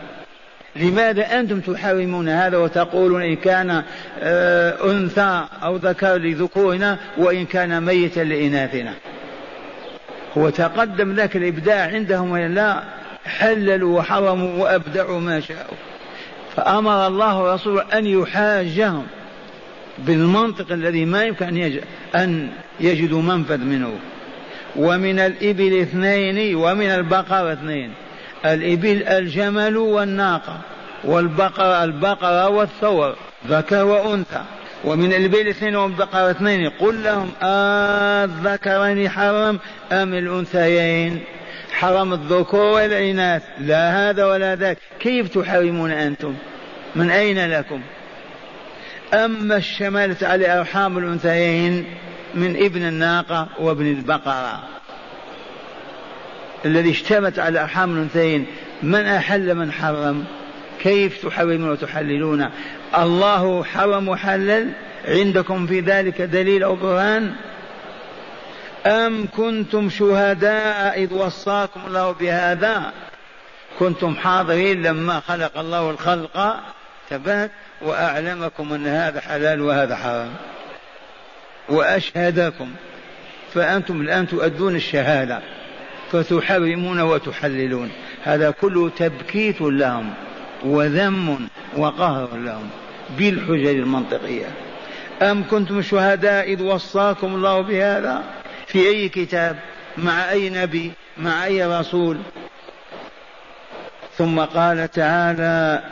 لماذا 0.77 1.41
أنتم 1.41 1.61
تحرمون 1.61 2.29
هذا 2.29 2.57
وتقولون 2.57 3.23
إن 3.23 3.37
كان 3.37 3.83
آه، 4.21 4.91
أنثى 4.91 5.45
أو 5.63 5.77
ذكر 5.77 6.17
لذكورنا 6.17 6.99
وإن 7.19 7.47
كان 7.47 7.83
ميتا 7.83 8.21
لإناثنا؟ 8.21 8.95
هو 10.39 10.51
تقدم 10.51 11.15
ذاك 11.15 11.37
الإبداع 11.37 11.87
عندهم 11.87 12.31
ولا 12.31 12.49
لا؟ 12.49 12.83
حللوا 13.27 13.99
وحرموا 13.99 14.63
وأبدعوا 14.63 15.21
ما 15.21 15.41
شاءوا. 15.41 15.77
فأمر 16.57 17.07
الله 17.07 17.55
رسوله 17.55 17.85
أن 17.93 18.07
يحاجهم. 18.07 19.07
بالمنطق 19.99 20.73
الذي 20.73 21.05
ما 21.05 21.25
يمكن 21.25 21.81
أن 22.15 22.51
يجدوا 22.81 23.23
منفذ 23.23 23.59
منه. 23.59 23.93
ومن 24.77 25.19
الإبل 25.19 25.81
اثنين 25.81 26.57
ومن 26.57 26.87
البقر 26.87 27.53
اثنين. 27.53 27.93
الإبل 28.45 29.03
الجمل 29.03 29.77
والناقة 29.77 30.61
والبقرة 31.05 31.85
البقرة 31.85 32.49
والثور 32.49 33.17
ذكر 33.49 33.85
وأنثى. 33.85 34.43
ومن 34.85 35.13
الإبل 35.13 35.49
اثنين 35.49 35.77
ومن 35.77 35.93
البقرة 35.93 36.31
اثنين 36.31 36.69
قل 36.69 37.03
لهم 37.03 37.31
الذكرين 37.43 39.09
حرم 39.09 39.59
أم 39.93 40.15
الأنثيين؟ 40.15 41.21
حرم 41.73 42.13
الذكور 42.13 42.61
والإناث 42.61 43.43
لا 43.61 44.11
هذا 44.11 44.27
ولا 44.27 44.57
ذاك. 44.57 44.79
كيف 45.01 45.39
تحرمون 45.39 45.91
أنتم؟ 45.91 46.35
من 46.97 47.11
أين 47.11 47.51
لكم؟ 47.51 47.81
أما 49.15 49.57
اشتملت 49.57 50.23
على 50.25 50.59
أرحام 50.59 50.99
الأنثيين 50.99 51.87
من 52.35 52.57
ابن 52.57 52.83
الناقة 52.83 53.49
وابن 53.59 53.87
البقرة. 53.87 54.69
الذي 56.65 56.91
اشتمت 56.91 57.39
على 57.39 57.61
أرحام 57.63 57.97
الأنثيين. 57.97 58.47
من 58.83 59.07
أحل 59.07 59.55
من 59.55 59.73
حرم؟ 59.73 60.25
كيف 60.81 61.27
تحرمون 61.27 61.71
وتحللون؟ 61.71 62.51
الله 62.99 63.65
حرم 63.65 64.09
وحلل؟ 64.09 64.73
عندكم 65.09 65.67
في 65.67 65.81
ذلك 65.81 66.23
دليل 66.23 66.63
أو 66.63 66.77
برهان 66.77 67.33
أم 68.87 69.29
كنتم 69.37 69.91
شهداء 69.91 71.03
إذ 71.03 71.15
وصاكم 71.15 71.81
الله 71.87 72.13
بهذا؟ 72.13 72.93
كنتم 73.79 74.17
حاضرين 74.17 74.83
لما 74.83 75.21
خلق 75.21 75.59
الله 75.59 75.91
الخلق؟ 75.91 76.57
تبات 77.11 77.51
وأعلمكم 77.83 78.73
أن 78.73 78.87
هذا 78.87 79.21
حلال 79.21 79.61
وهذا 79.61 79.97
حرام. 79.97 80.31
وأشهدكم. 81.69 82.71
فأنتم 83.55 84.01
الآن 84.01 84.29
تؤدون 84.29 84.77
الشهادة. 84.77 85.41
فتحرمون 86.13 87.01
وتحللون. 87.01 87.91
هذا 88.25 88.51
كله 88.51 88.89
تبكيت 88.89 89.61
لهم 89.61 90.15
وذم 90.65 91.49
وقهر 91.77 92.37
لهم 92.37 92.69
بالحجج 93.19 93.67
المنطقية. 93.67 94.47
أم 95.23 95.45
كنتم 95.51 95.83
شهداء 95.83 96.53
إذ 96.53 96.63
وصاكم 96.63 97.35
الله 97.35 97.61
بهذا؟ 97.61 98.23
في 98.67 98.89
أي 98.89 99.09
كتاب؟ 99.09 99.57
مع 99.99 100.31
أي 100.31 100.51
نبي؟ 100.51 100.93
مع 101.19 101.45
أي 101.45 101.67
رسول؟ 101.67 102.17
ثم 104.19 104.41
قال 104.41 104.91
تعالى 104.91 105.83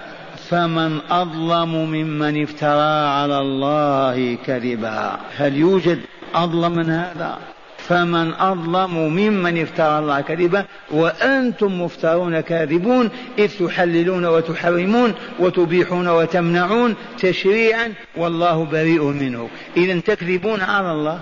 فمن 0.50 1.00
أظلم 1.10 1.74
ممن 1.74 2.42
افترى 2.42 3.06
على 3.08 3.38
الله 3.38 4.38
كذبا. 4.46 5.16
هل 5.36 5.56
يوجد 5.56 6.00
أظلم 6.34 6.72
من 6.72 6.90
هذا؟ 6.90 7.38
فمن 7.78 8.34
أظلم 8.34 8.94
ممن 8.94 9.62
افترى 9.62 9.98
الله 9.98 10.20
كذبا 10.20 10.64
وأنتم 10.90 11.82
مفترون 11.82 12.40
كاذبون 12.40 13.10
إذ 13.38 13.66
تحللون 13.66 14.26
وتحرمون 14.26 15.14
وتبيحون 15.38 16.08
وتمنعون 16.08 16.96
تشريعا 17.18 17.92
والله 18.16 18.64
بريء 18.64 19.02
منه. 19.02 19.48
إذا 19.76 20.00
تكذبون 20.00 20.60
على 20.60 20.92
الله؟ 20.92 21.20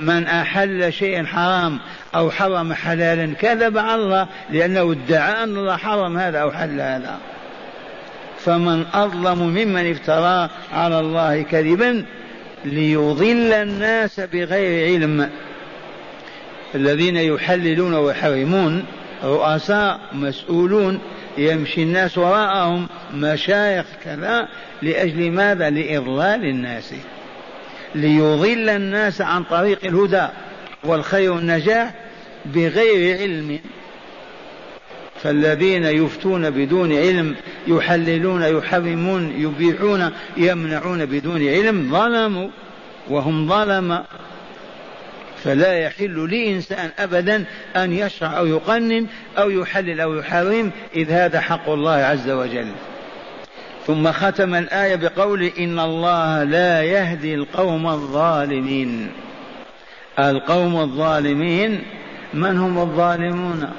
من 0.00 0.26
أحل 0.26 0.92
شيئا 0.92 1.26
حرام 1.26 1.78
أو 2.14 2.30
حرم 2.30 2.72
حلالا 2.72 3.34
كذب 3.34 3.78
على 3.78 4.02
الله 4.02 4.26
لأنه 4.50 4.92
ادعى 4.92 5.42
أن 5.44 5.56
الله 5.56 5.76
حرم 5.76 6.18
هذا 6.18 6.38
أو 6.38 6.50
حل 6.50 6.80
هذا. 6.80 7.18
فمن 8.44 8.84
أظلم 8.92 9.38
ممن 9.38 9.90
افترى 9.90 10.50
على 10.72 11.00
الله 11.00 11.42
كذبا 11.42 12.04
ليضل 12.64 13.52
الناس 13.52 14.20
بغير 14.20 14.86
علم. 14.86 15.30
الذين 16.74 17.16
يحللون 17.16 17.94
ويحرمون 17.94 18.84
رؤساء 19.24 20.00
مسؤولون 20.12 21.00
يمشي 21.38 21.82
الناس 21.82 22.18
وراءهم 22.18 22.88
مشايخ 23.14 23.86
كذا 24.04 24.48
لأجل 24.82 25.30
ماذا؟ 25.30 25.70
لإضلال 25.70 26.44
الناس. 26.44 26.94
ليضل 27.94 28.68
الناس 28.68 29.20
عن 29.20 29.42
طريق 29.42 29.78
الهدى 29.84 30.26
والخير 30.84 31.32
والنجاح 31.32 31.94
بغير 32.46 33.18
علم. 33.18 33.58
فالذين 35.22 35.84
يفتون 35.84 36.50
بدون 36.50 36.92
علم 36.92 37.36
يحللون 37.66 38.42
يحرمون 38.42 39.32
يبيحون 39.38 40.10
يمنعون 40.36 41.06
بدون 41.06 41.48
علم 41.48 41.88
ظلموا 41.92 42.48
وهم 43.10 43.48
ظلم. 43.48 44.04
فلا 45.44 45.78
يحل 45.78 46.30
لإنسان 46.30 46.90
أبدا 46.98 47.44
أن 47.76 47.92
يشرع 47.92 48.38
أو 48.38 48.46
يقنن 48.46 49.06
أو 49.38 49.50
يحلل 49.50 50.00
أو 50.00 50.14
يحرم 50.14 50.70
إذ 50.96 51.10
هذا 51.10 51.40
حق 51.40 51.68
الله 51.68 51.92
عز 51.92 52.30
وجل. 52.30 52.68
ثم 53.86 54.12
ختم 54.12 54.54
الآية 54.54 54.96
بقول 54.96 55.42
إن 55.42 55.78
الله 55.78 56.44
لا 56.44 56.82
يهدي 56.82 57.34
القوم 57.34 57.86
الظالمين. 57.86 59.10
القوم 60.18 60.80
الظالمين 60.80 61.82
من 62.34 62.58
هم 62.58 62.78
الظالمون؟ 62.78 63.70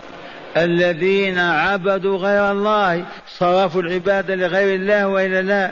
الذين 0.58 1.40
عبدوا 1.40 2.18
غير 2.18 2.52
الله 2.52 3.06
صرفوا 3.28 3.82
العبادة 3.82 4.36
لغير 4.36 4.76
الله 4.76 5.08
وإلا 5.08 5.42
لا. 5.42 5.72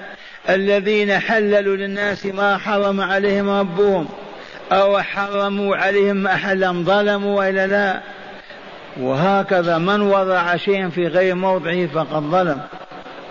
الذين 0.49 1.19
حللوا 1.19 1.75
للناس 1.75 2.25
ما 2.25 2.57
حرم 2.57 3.01
عليهم 3.01 3.49
ربهم 3.49 4.07
أو 4.71 5.01
حرموا 5.01 5.75
عليهم 5.75 6.15
ما 6.15 6.35
حلم 6.35 6.83
ظلموا 6.83 7.37
وإلا 7.37 7.67
لا. 7.67 8.01
وهكذا 8.99 9.77
من 9.77 10.01
وضع 10.01 10.55
شيئا 10.55 10.89
في 10.89 11.07
غير 11.07 11.35
موضعه 11.35 11.87
فقد 11.87 12.23
ظلم. 12.23 12.61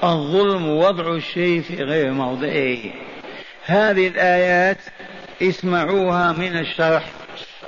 الظلم 0.04 0.68
وضع 0.68 1.14
الشيء 1.14 1.62
في 1.62 1.82
غير 1.82 2.12
موضعه. 2.12 2.78
هذه 3.66 4.08
الآيات 4.08 4.78
اسمعوها 5.42 6.32
من 6.32 6.58
الشرح. 6.58 7.04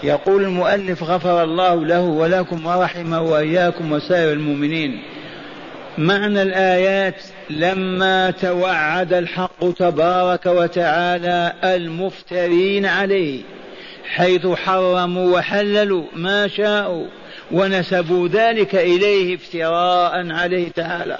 يقول 0.03 0.43
المؤلف 0.43 1.03
غفر 1.03 1.45
الله 1.45 1.87
له 1.87 2.01
ولكم 2.01 2.67
ورحمه 2.67 3.23
وإياكم 3.23 3.93
وسائر 3.93 4.33
المؤمنين. 4.33 5.03
معنى 5.99 6.43
الآيات 6.43 7.23
لما 7.51 8.31
توعد 8.31 9.13
الحق 9.13 9.73
تبارك 9.79 10.47
وتعالى 10.47 11.53
المفترين 11.65 12.87
عليه 12.87 13.41
حيث 14.15 14.47
حرموا 14.47 15.37
وحللوا 15.37 16.05
ما 16.17 16.49
شاءوا 16.49 17.07
ونسبوا 17.53 18.29
ذلك 18.29 18.75
إليه 18.75 19.35
افتراء 19.35 20.33
عليه 20.33 20.69
تعالى. 20.69 21.19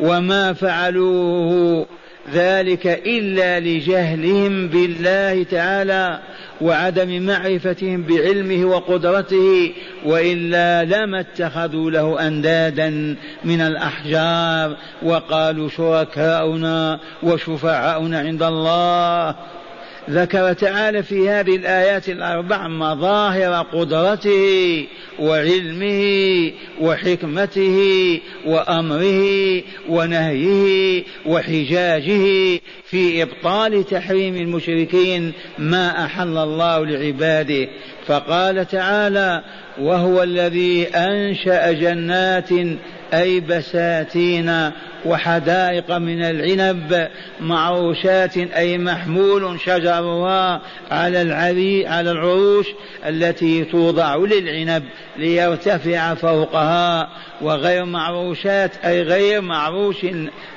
وما 0.00 0.52
فعلوه 0.52 1.86
ذلك 2.34 2.86
إلا 2.86 3.60
لجهلهم 3.60 4.68
بالله 4.68 5.42
تعالى 5.42 6.20
وعدم 6.60 7.22
معرفتهم 7.22 8.02
بعلمه 8.02 8.64
وقدرته 8.64 9.72
وإلا 10.04 10.84
لما 10.84 11.20
اتخذوا 11.20 11.90
له 11.90 12.26
أندادا 12.26 13.16
من 13.44 13.60
الأحجار 13.60 14.76
وقالوا 15.02 15.68
شركاؤنا 15.68 17.00
وشفعاؤنا 17.22 18.18
عند 18.18 18.42
الله. 18.42 19.34
ذكر 20.10 20.52
تعالى 20.52 21.02
في 21.02 21.28
هذه 21.28 21.56
الآيات 21.56 22.08
الأربع 22.08 22.68
مظاهر 22.68 23.66
قدرته 23.72 24.86
وعلمه 25.18 26.52
وحكمته 26.80 27.78
وأمره 28.46 29.62
ونهيه 29.88 31.04
وحجاجه 31.26 32.60
في 32.84 33.22
إبطال 33.22 33.84
تحريم 33.84 34.36
المشركين 34.36 35.32
ما 35.58 36.04
أحل 36.04 36.38
الله 36.38 36.86
لعباده. 36.86 37.68
فقال 38.06 38.68
تعالى 38.68 39.42
وهو 39.80 40.22
الذي 40.22 40.86
أنشأ 40.88 41.72
جنات 41.72 42.50
أي 43.14 43.40
بساتين 43.40 44.70
وحدائق 45.06 45.92
من 45.92 46.24
العنب 46.24 47.08
معروشات 47.40 48.36
أي 48.36 48.78
محمول 48.78 49.60
شجرها 49.60 50.60
على 50.90 51.22
العري 51.22 51.86
على 51.86 52.10
العروش 52.10 52.66
التي 53.06 53.64
توضع 53.64 54.16
للعنب 54.16 54.84
ليرتفع 55.16 56.14
فوقها. 56.14 57.08
وغير 57.40 57.84
معروشات 57.84 58.76
أي 58.84 59.02
غير 59.02 59.40
معروش 59.40 60.06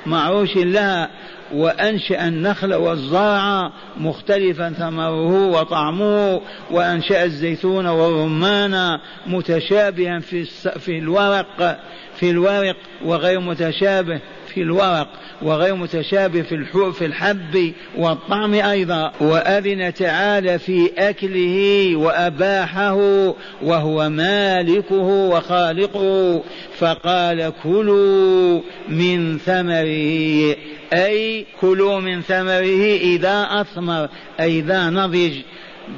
معروش 0.06 0.56
لها. 0.56 1.10
وأنشأ 1.54 2.28
النخل 2.28 2.74
والزرع 2.74 3.72
مختلفا 3.96 4.70
ثمره 4.70 5.46
وطعمه. 5.46 6.40
وأنشأ 6.70 7.24
الزيتون 7.24 7.86
والرمان 7.86 8.98
متشابها 9.26 10.18
في 10.18 10.44
في 10.78 10.98
الورق. 10.98 11.78
في 12.24 12.30
الورق 12.30 12.76
وغير 13.04 13.40
متشابه 13.40 14.20
في 14.54 14.62
الورق 14.62 15.08
وغير 15.42 15.74
متشابه 15.74 16.42
في 16.42 16.64
في 16.92 17.06
الحب 17.06 17.72
والطعم 17.96 18.54
أيضا. 18.54 19.12
وأذن 19.20 19.94
تعالى 19.94 20.58
في 20.58 20.90
أكله 20.98 21.96
وأباحه 21.96 22.94
وهو 23.62 24.08
مالكه 24.08 24.94
وخالقه. 25.04 26.42
فقال 26.78 27.52
كلوا 27.62 28.60
من 28.88 29.38
ثمره 29.38 30.56
أي 30.92 31.46
كلوا 31.60 32.00
من 32.00 32.20
ثمره 32.20 32.96
إذا 32.96 33.48
أثمر 33.50 34.08
أي 34.40 34.58
إذا 34.58 34.90
نضج 34.90 35.32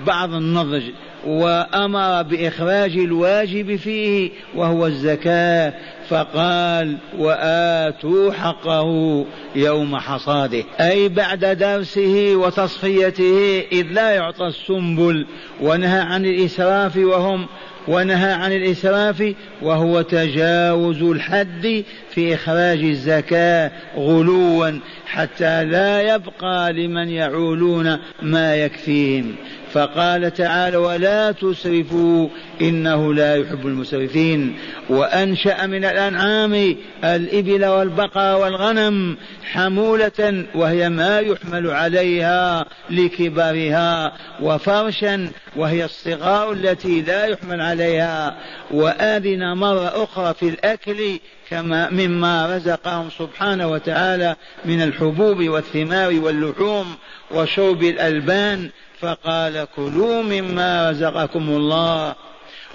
بعض 0.06 0.32
النضج. 0.32 0.82
وأمر 1.26 2.22
بإخراج 2.22 2.96
الواجب 2.96 3.76
فيه 3.76 4.30
وهو 4.54 4.86
الزكاة. 4.86 5.74
فقال 6.08 6.96
وآتوا 7.18 8.32
حقه 8.32 9.24
يوم 9.56 9.96
حصاده. 9.96 10.64
أي 10.80 11.08
بعد 11.08 11.44
درسه 11.44 12.32
وتصفيته 12.36 13.64
إذ 13.72 13.86
لا 13.92 14.10
يعطى 14.10 14.46
السنبل 14.46 15.26
ونهى 15.60 16.00
عن 16.00 16.24
الإسراف 16.24 16.96
وهم 16.96 17.46
ونهى 17.88 18.32
عن 18.32 18.52
الإسراف 18.52 19.34
وهو 19.62 20.02
تجاوز 20.02 21.02
الحد 21.02 21.84
في 22.10 22.34
إخراج 22.34 22.78
الزكاة 22.78 23.70
غلوا 23.96 24.70
حتى 25.06 25.64
لا 25.64 26.14
يبقى 26.14 26.72
لمن 26.72 27.08
يعولون 27.08 27.98
ما 28.22 28.56
يكفيهم. 28.56 29.34
فقال 29.72 30.34
تعالى 30.34 30.76
ولا 30.76 31.32
تسرفوا 31.32 32.28
إنه 32.60 33.14
لا 33.14 33.36
يحب 33.36 33.66
المسرفين. 33.66 34.56
وأنشأ 34.90 35.66
من 35.66 35.84
الأنعام 35.84 36.76
الإبل 37.04 37.64
والبقر 37.64 38.36
والغنم 38.36 39.16
حمولة 39.44 40.44
وهي 40.54 40.88
ما 40.88 41.20
يحمل 41.20 41.70
عليها 41.70 42.66
لكبرها 42.90 44.12
وفرشا 44.42 45.28
وهي 45.56 45.84
الصغار 45.84 46.52
التي 46.52 47.02
لا 47.02 47.24
يحمل 47.24 47.60
عليها. 47.60 48.36
وآذن 48.70 49.52
مرة 49.52 50.04
أخرى 50.04 50.34
في 50.34 50.48
الأكل 50.48 51.18
كما 51.50 51.90
مما 51.90 52.56
رزقهم 52.56 53.10
سبحانه 53.18 53.68
وتعالى 53.68 54.36
من 54.64 54.82
الحبوب 54.82 55.42
والثمار 55.42 56.20
واللحوم 56.20 56.96
وشرب 57.30 57.82
الألبان. 57.82 58.70
فقال 59.00 59.66
كلوا 59.76 60.22
مما 60.22 60.90
رزقكم 60.90 61.48
الله. 61.48 62.14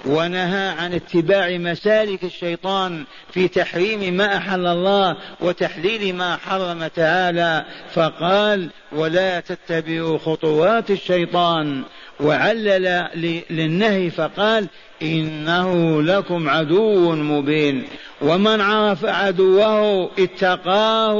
ونهى 0.05 0.69
عن 0.69 0.93
اتباع 0.93 1.57
مسالك 1.57 2.23
الشيطان 2.23 3.05
في 3.33 3.47
تحريم 3.47 4.13
ما 4.13 4.37
أحل 4.37 4.67
الله 4.67 5.17
وتحليل 5.41 6.15
ما 6.15 6.35
حرم 6.35 6.87
تعالى. 6.87 7.65
فقال 7.93 8.69
ولا 8.91 9.39
تتبعوا 9.39 10.17
خطوات 10.17 10.91
الشيطان. 10.91 11.83
وعلل 12.21 13.07
للنهي 13.49 14.09
فقال 14.09 14.67
إنه 15.01 16.01
لكم 16.01 16.49
عدو 16.49 17.11
مبين 17.15 17.83
ومن 18.21 18.61
عرف 18.61 19.05
عدوه 19.05 20.09
اتقاه 20.19 21.15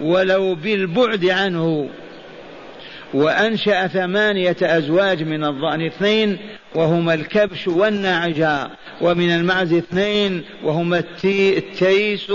ولو 0.00 0.54
بالبعد 0.54 1.24
عنه 1.24 1.88
وأنشأ 3.14 3.86
ثمانية 3.86 4.56
أزواج 4.62 5.22
من 5.22 5.44
الضأن 5.44 5.86
اثنين 5.86 6.38
وهما 6.74 7.14
الكبش 7.14 7.68
والنعجة 7.68 8.68
ومن 9.00 9.30
المعز 9.30 9.72
اثنين 9.72 10.42
وهما 10.64 11.02
التيس 11.34 12.32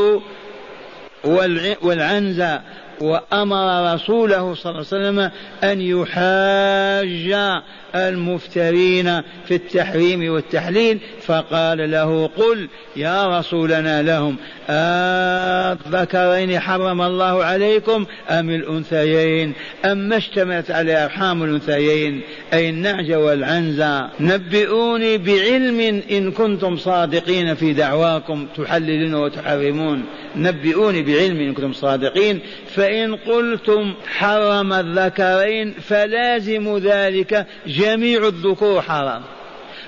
والعنزة 1.81 2.61
وأمر 3.01 3.93
رسوله 3.93 4.53
صلى 4.53 4.71
الله 4.71 4.85
عليه 4.91 5.09
وسلم 5.09 5.31
أن 5.63 5.81
يحاج 5.81 7.61
المفترين 7.95 9.21
في 9.45 9.55
التحريم 9.55 10.33
والتحليل 10.33 10.99
فقال 11.21 11.91
له 11.91 12.27
قل 12.27 12.69
يا 12.95 13.39
رسولنا 13.39 14.01
لهم 14.01 14.35
الذكرين 14.69 16.59
حرم 16.59 17.01
الله 17.01 17.43
عليكم 17.43 18.05
أم 18.29 18.49
الأنثيين؟ 18.49 19.53
أم 19.85 20.13
اشتملت 20.13 20.71
على 20.71 21.03
أرحام 21.03 21.43
الأنثيين؟ 21.43 22.21
أي 22.53 22.69
النعج 22.69 23.11
والعنزة. 23.11 24.09
نبئوني 24.19 25.17
بعلم 25.17 26.01
إن 26.11 26.31
كنتم 26.31 26.77
صادقين 26.77 27.55
في 27.55 27.73
دعواكم 27.73 28.47
تحللون 28.57 29.13
وتحرمون. 29.13 30.03
نبئوني 30.35 31.03
بعلم 31.03 31.39
إن 31.39 31.53
كنتم 31.53 31.73
صادقين 31.73 32.39
فإن 32.75 33.15
قلتم 33.15 33.93
حرم 34.07 34.73
الذكرين 34.73 35.73
فلازم 35.73 36.77
ذلك 36.77 37.45
جميع 37.67 37.80
الذكور 38.27 38.81
حرام. 38.81 39.21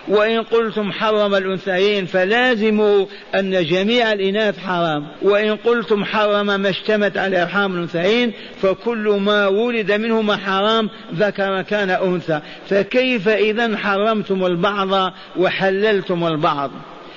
وإن 0.07 0.41
قلتم 0.41 0.91
حرم 0.91 1.35
الأنثيين 1.35 2.05
فلازم 2.05 3.05
أن 3.35 3.65
جميع 3.65 4.13
الإناث 4.13 4.59
حرام. 4.59 5.07
وإن 5.21 5.55
قلتم 5.55 6.05
حرم 6.05 6.45
ما 6.45 6.69
اشتمت 6.69 7.17
على 7.17 7.41
أرحام 7.41 7.73
الأنثيين 7.73 8.31
فكل 8.61 9.19
ما 9.19 9.47
ولد 9.47 9.91
منهما 9.91 10.37
حرام 10.37 10.89
ذكر 11.15 11.61
كان 11.61 11.89
أنثى. 11.89 12.39
فكيف 12.69 13.27
إذا 13.27 13.77
حرمتم 13.77 14.45
البعض 14.45 15.13
وحللتم 15.37 16.27
البعض؟ 16.27 16.71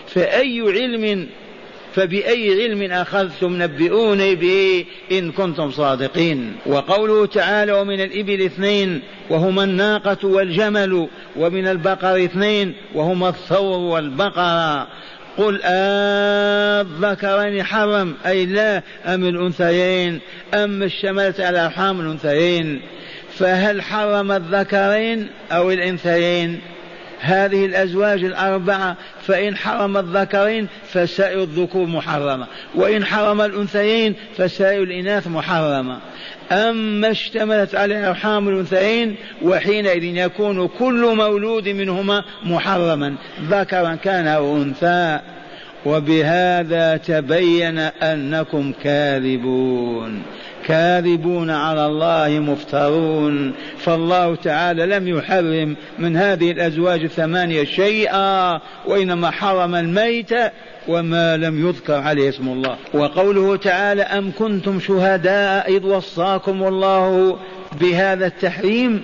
فأي 0.08 0.60
علم 0.60 1.28
فبأي 1.96 2.62
علم 2.62 2.92
أخذتم 2.92 3.62
نبئوني 3.62 4.34
به 4.34 4.84
إن 5.12 5.32
كنتم 5.32 5.70
صادقين. 5.70 6.52
وقوله 6.66 7.26
تعالى 7.26 7.72
ومن 7.72 8.00
الإبل 8.00 8.42
اثنين 8.42 9.00
وهما 9.30 9.64
الناقة 9.64 10.28
والجمل 10.28 11.08
ومن 11.36 11.66
البقر 11.68 12.24
اثنين 12.24 12.74
وهما 12.94 13.28
الثور 13.28 13.78
والبقرة. 13.78 14.88
قل 15.38 15.60
الذكرين 15.64 17.62
حرم 17.62 18.14
أي 18.26 18.46
لا 18.46 18.82
أم 19.06 19.24
الأنثيين؟ 19.24 20.20
أم 20.54 20.82
اشتملت 20.82 21.40
على 21.40 21.64
أرحام 21.64 22.00
الأنثيين؟ 22.00 22.80
فهل 23.38 23.82
حرم 23.82 24.32
الذكرين 24.32 25.28
أو 25.52 25.70
الأنثيين؟ 25.70 26.60
هذه 27.20 27.66
الأزواج 27.66 28.24
الأربعة 28.24 28.96
فإن 29.22 29.56
حرم 29.56 29.96
الذكرين 29.96 30.68
فسائر 30.88 31.42
الذكور 31.42 31.86
محرمة 31.86 32.46
وإن 32.74 33.04
حرم 33.04 33.40
الأنثيين 33.40 34.14
فسائر 34.36 34.82
الإناث 34.82 35.26
محرمة. 35.28 35.98
أما 36.52 37.10
اشتملت 37.10 37.74
عليه 37.74 38.08
أرحام 38.08 38.48
الأنثيين 38.48 39.16
وحينئذ 39.42 40.04
يكون 40.04 40.68
كل 40.68 41.14
مولود 41.16 41.68
منهما 41.68 42.24
محرما 42.44 43.14
ذكرا 43.50 43.94
كان 43.94 44.26
أو 44.26 44.56
أنثى. 44.56 45.20
وبهذا 45.86 46.96
تبين 46.96 47.78
أنكم 47.78 48.72
كاذبون. 48.84 50.22
كاذبون 50.66 51.50
على 51.50 51.86
الله 51.86 52.28
مفترون. 52.28 53.52
فالله 53.78 54.34
تعالى 54.34 54.86
لم 54.86 55.08
يحرم 55.08 55.76
من 55.98 56.16
هذه 56.16 56.50
الأزواج 56.50 57.02
الثمانية 57.02 57.64
شيئا 57.64 58.60
وإنما 58.86 59.30
حرم 59.30 59.74
الميت 59.74 60.30
وما 60.88 61.36
لم 61.36 61.68
يذكر 61.68 61.94
عليه 61.94 62.28
اسم 62.28 62.48
الله. 62.48 62.76
وقوله 62.94 63.56
تعالى 63.56 64.02
أم 64.02 64.32
كنتم 64.38 64.80
شهداء 64.80 65.76
إذ 65.76 65.86
وصاكم 65.86 66.62
الله 66.62 67.38
بهذا 67.80 68.26
التحريم؟ 68.26 69.02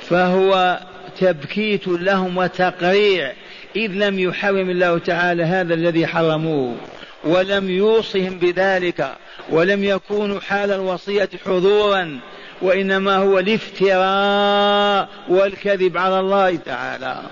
فهو 0.00 0.80
تبكيت 1.20 1.88
لهم 1.88 2.36
وتقريع 2.36 3.32
إذ 3.76 3.90
لم 3.90 4.18
يحرم 4.18 4.70
الله 4.70 4.98
تعالى 4.98 5.42
هذا 5.42 5.74
الذي 5.74 6.06
حرموه. 6.06 6.74
ولم 7.24 7.70
يوصهم 7.70 8.38
بذلك 8.38 9.16
ولم 9.50 9.84
يكونوا 9.84 10.40
حال 10.40 10.70
الوصية 10.70 11.28
حضورا 11.46 12.20
وإنما 12.62 13.16
هو 13.16 13.38
الافتراء 13.38 15.08
والكذب 15.28 15.96
على 15.96 16.20
الله 16.20 16.56
تعالى. 16.56 17.22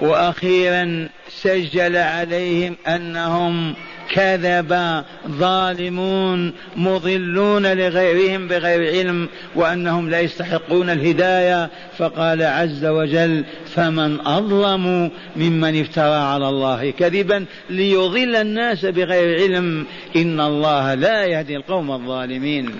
وأخيرا 0.00 1.08
سجل 1.28 1.96
عليهم 1.96 2.76
أنهم 2.86 3.74
كذب 4.12 5.02
ظالمون 5.28 6.52
مضلون 6.76 7.66
لغيرهم 7.66 8.48
بغير 8.48 8.92
علم 8.94 9.28
وأنهم 9.54 10.10
لا 10.10 10.20
يستحقون 10.20 10.90
الهداية. 10.90 11.70
فقال 11.98 12.42
عز 12.42 12.84
وجل 12.84 13.44
فمن 13.74 14.26
أظلم 14.26 15.10
ممن 15.36 15.80
افترى 15.80 16.14
على 16.14 16.48
الله 16.48 16.90
كذبا 16.90 17.44
ليضل 17.70 18.36
الناس 18.36 18.84
بغير 18.84 19.40
علم. 19.40 19.86
إن 20.16 20.40
الله 20.40 20.94
لا 20.94 21.24
يهدي 21.24 21.56
القوم 21.56 21.90
الظالمين. 21.90 22.70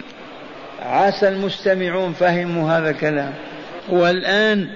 عسى 0.83 1.29
المستمعون 1.29 2.13
فهموا 2.13 2.71
هذا 2.71 2.91
الكلام. 2.91 3.33
والآن 3.89 4.69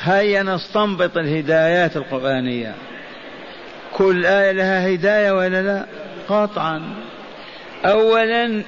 هيا 0.00 0.42
نستنبط 0.42 1.16
الهدايات 1.16 1.96
القرآنية. 1.96 2.74
كل 4.02 4.26
آية 4.26 4.52
لها 4.52 4.94
هداية 4.94 5.32
ولا 5.32 5.62
لا؟ 5.62 5.86
قطعا. 6.28 6.82
أولا 7.84 8.62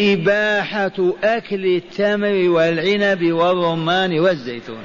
إباحة 0.00 1.12
أكل 1.24 1.66
التمر 1.66 2.48
والعنب 2.48 3.32
والرمان 3.32 4.20
والزيتون. 4.20 4.84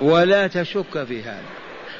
ولا 0.00 0.46
تشك 0.46 1.04
في 1.08 1.22
هذا. 1.22 1.42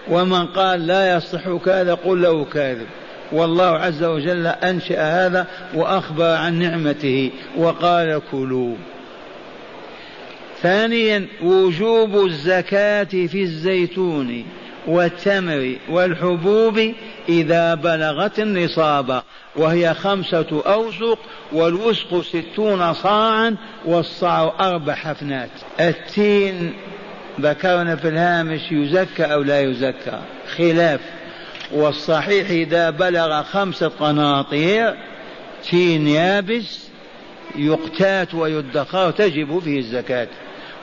ومن 0.09 0.47
قال 0.47 0.87
لا 0.87 1.17
يصح 1.17 1.57
كذا 1.65 1.95
قل 1.95 2.23
له 2.23 2.45
كاذب 2.45 2.87
والله 3.33 3.65
عز 3.65 4.05
وجل 4.05 4.47
أنشأ 4.47 5.27
هذا 5.27 5.47
وأخبر 5.75 6.31
عن 6.31 6.59
نعمته 6.59 7.31
وقال 7.57 8.23
كلوا. 8.31 8.75
ثانيا 10.63 11.27
وجوب 11.43 12.27
الزكاة 12.27 13.05
في 13.05 13.43
الزيتون. 13.43 14.45
والتمر 14.89 15.77
والحبوب 15.89 16.95
إذا 17.29 17.75
بلغت 17.75 18.39
النصاب 18.39 19.23
وهي 19.57 19.95
خمسة 19.95 20.63
أوسق 20.67 21.19
والوسق 21.53 22.21
ستون 22.21 22.95
صاعا 22.95 23.57
والصاع 23.85 24.53
أربع 24.61 24.95
حفنات 24.95 25.51
التين 25.81 26.73
ذكرنا 27.41 27.97
في 27.97 28.09
الهامش 28.09 28.61
يزكى 28.73 29.25
أو 29.25 29.43
لا 29.43 29.61
يزكى؟ 29.61 30.19
خلاف. 30.57 31.01
والصحيح 31.73 32.51
إذا 32.51 32.91
بلغ 32.91 33.43
خمسة 33.43 33.89
قناطير 33.89 34.95
تين 35.71 36.09
يابس 36.09 36.89
يقتات 37.57 38.35
ويدخر 38.35 39.11
تجب 39.11 39.59
فيه 39.59 39.79
الزكاة. 39.79 40.29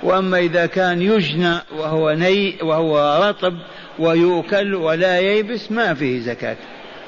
وأما 0.03 0.37
إذا 0.37 0.65
كان 0.65 1.01
يجنى 1.01 1.55
وهو 1.77 2.11
ني 2.11 2.55
وهو 2.61 3.23
رطب 3.29 3.57
ويؤكل 3.99 4.75
ولا 4.75 5.19
ييبس 5.19 5.71
ما 5.71 5.93
فيه 5.93 6.19
زكاة. 6.19 6.57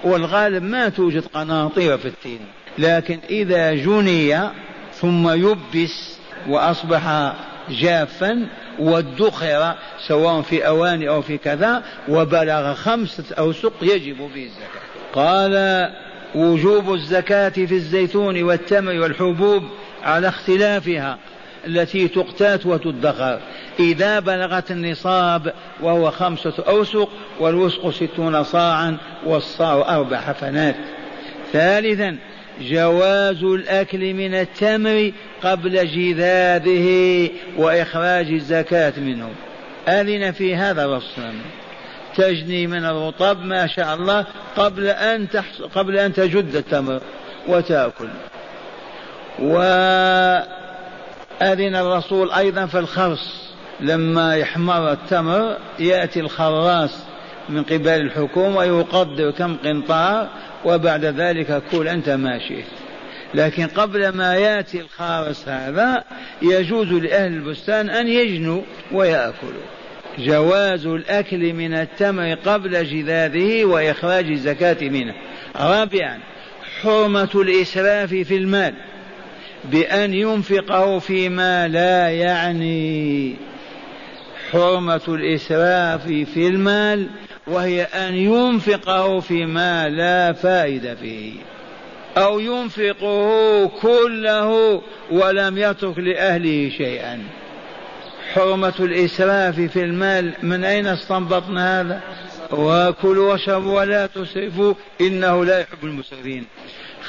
والغالب 0.04 0.64
ما 0.64 0.90
توجد 0.90 1.24
قناطير 1.34 1.98
في 1.98 2.08
التين 2.08 2.40
لكن 2.78 3.20
إذا 3.30 3.74
جني 3.74 4.50
ثم 4.94 5.30
يبس 5.30 6.18
وأصبح 6.48 7.34
جافا 7.70 8.48
وادخر 8.80 9.76
سواء 10.08 10.42
في 10.42 10.68
أواني 10.68 11.10
أو 11.10 11.22
في 11.22 11.38
كذا 11.38 11.84
وبلغ 12.10 12.74
خمسة 12.74 13.24
أوسق 13.40 13.74
يجب 13.82 14.30
فيه 14.34 14.46
الزكاة. 14.46 14.82
قال 15.14 15.90
وجوب 16.36 16.94
الزكاة 16.94 17.50
في 17.50 17.72
الزيتون 17.72 18.44
والتمر 18.44 19.00
والحبوب 19.00 19.64
على 20.04 20.28
اختلافها. 20.28 21.18
التي 21.66 22.08
تقتات 22.08 22.66
وتدخر. 22.66 23.40
إذا 23.80 24.20
بلغت 24.20 24.72
النصاب 24.72 25.54
وهو 25.82 26.12
خمسة 26.12 26.54
أوسق 26.68 27.10
والوسق 27.40 27.90
ستون 27.90 28.44
صاعا 28.44 28.98
والصاع 29.26 29.96
أربع 29.96 30.18
حفنات. 30.18 30.76
ثالثا 31.54 32.18
جواز 32.62 33.44
الأكل 33.44 34.14
من 34.14 34.34
التمر 34.34 35.12
قبل 35.44 35.88
جذاذه 35.88 37.30
وإخراج 37.58 38.28
الزكاة 38.32 38.94
منه. 38.98 39.30
أذن 39.88 40.32
في 40.32 40.56
هذا 40.56 40.86
الرسول 40.86 41.34
تجني 42.16 42.68
من 42.68 42.86
الرطب 42.86 43.46
ما 43.46 43.68
شاء 43.68 43.96
الله 43.96 44.26
قبل 44.56 44.88
أن 44.88 45.30
تحص... 45.30 45.62
قبل 45.62 45.98
أن 45.98 46.14
تجد 46.14 46.56
التمر 46.56 47.02
وتأكل. 47.48 48.08
وأذن 51.42 51.76
الرسول 51.76 52.32
أيضا 52.32 52.66
في 52.66 52.80
الخرص 52.80 53.52
لما 53.80 54.36
يحمر 54.36 54.92
التمر 54.92 55.58
يأتي 55.80 56.20
الخراس 56.20 57.04
من 57.50 57.64
قبل 57.64 57.90
الحكومة 57.90 58.58
ويقدر 58.58 59.32
كم 59.32 59.56
قنطار 59.56 60.30
وبعد 60.66 61.06
ذلك 61.06 61.64
كل 61.72 61.88
أنت 61.88 62.10
ما 62.10 62.40
شئت. 62.40 62.66
لكن 63.34 63.68
قبل 63.68 64.10
ما 64.10 64.36
يأتي 64.36 64.82
الخارس 64.82 65.50
هذا 65.50 66.04
يجوز 66.42 66.88
لأهل 66.88 67.34
البستان 67.34 67.90
أن 67.90 68.08
يجنوا 68.08 68.62
ويأكلوا. 68.92 69.68
جواز 70.20 70.86
الأكل 70.86 71.54
من 71.54 71.74
التمر 71.74 72.34
قبل 72.34 72.86
جذاذه 72.86 73.66
وإخراج 73.66 74.26
الزكاة 74.26 74.90
منه. 74.90 75.14
رابعا 75.56 76.20
حرمة 76.82 77.30
الإسراف 77.36 78.10
في 78.10 78.36
المال. 78.38 78.74
بأن 79.72 80.14
ينفقه 80.14 81.00
فيما 81.00 81.68
لا 81.68 82.10
يعني. 82.10 83.36
حرمة 84.52 85.02
الإسراف 85.08 86.08
في 86.08 86.48
المال 86.48 87.08
وهي 87.48 87.84
أن 87.84 88.16
ينفقه 88.16 89.20
فيما 89.20 89.90
لا 89.90 90.34
فائدة 90.34 90.96
فيه. 90.96 91.34
أو 92.18 92.40
ينفقه 92.40 93.68
كله 93.68 94.82
ولم 95.12 95.58
يترك 95.58 95.98
لأهله 95.98 96.70
شيئا. 96.78 97.24
حرمة 98.34 98.74
الإسراف 98.80 99.60
في 99.60 99.84
المال 99.84 100.34
من 100.44 100.64
أين 100.64 100.88
استنبطنا 100.88 101.82
هذا؟ 101.82 102.02
وكلوا 102.52 103.32
واشربوا 103.32 103.80
ولا 103.80 104.06
تسرفوا 104.06 104.74
إنه 105.02 105.46
لا 105.46 105.60
يحب 105.60 105.84
المسرفين. 105.84 106.46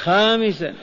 خامسا 0.03 0.73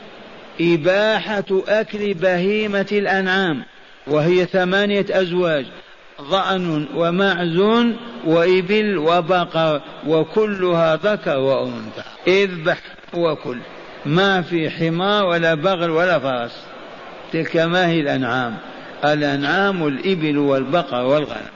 إباحة 0.61 1.63
أكل 1.69 2.15
بهيمة 2.15 2.87
الأنعام 2.93 3.63
وهي 4.07 4.47
ثمانية 4.47 5.07
أزواج 5.11 5.67
ضأن 6.21 6.87
ومعز 6.95 7.87
وإبل 8.25 8.99
وبقر 8.99 9.81
وكلها 10.07 10.97
ذكر 10.97 11.39
وأنثى. 11.39 12.03
اذبح 12.29 12.79
وكل 13.15 13.59
ما 14.07 14.43
في 14.43 14.71
حمار 14.71 15.25
ولا 15.25 15.55
بغل 15.55 15.91
ولا 15.91 16.19
فرس. 16.19 16.67
تلك 17.33 17.57
ما 17.57 17.87
هي 17.87 18.01
الأنعام؟ 18.01 18.57
الأنعام 19.05 19.87
الإبل 19.87 20.39
والبقر 20.39 21.05
والغنم. 21.05 21.56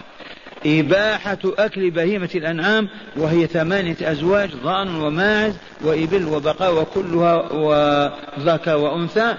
إباحة 0.66 1.38
أكل 1.44 1.90
بهيمة 1.90 2.30
الأنعام 2.34 2.88
وهي 3.16 3.46
ثمانية 3.46 3.96
أزواج 4.02 4.50
ضأن 4.64 4.94
وماعز 4.94 5.54
وإبل 5.80 6.24
وبقر 6.24 6.74
وكلها 6.74 7.52
وذكر 7.52 8.76
وأنثى 8.76 9.34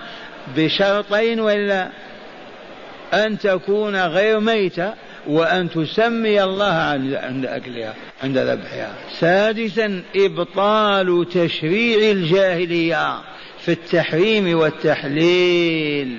بشرطين 0.58 1.40
ولا 1.40 1.90
أن 3.14 3.38
تكون 3.38 3.96
غير 3.96 4.40
ميتة 4.40 4.94
وأن 5.28 5.70
تسمي 5.70 6.44
الله 6.44 6.74
عند 7.14 7.46
أكلها 7.46 7.94
عند 8.24 8.38
ذبحها. 8.38 8.94
سادسا 9.20 10.04
إبطال 10.16 11.28
تشريع 11.34 12.12
الجاهلية 12.12 13.22
في 13.60 13.72
التحريم 13.72 14.60
والتحليل. 14.60 16.18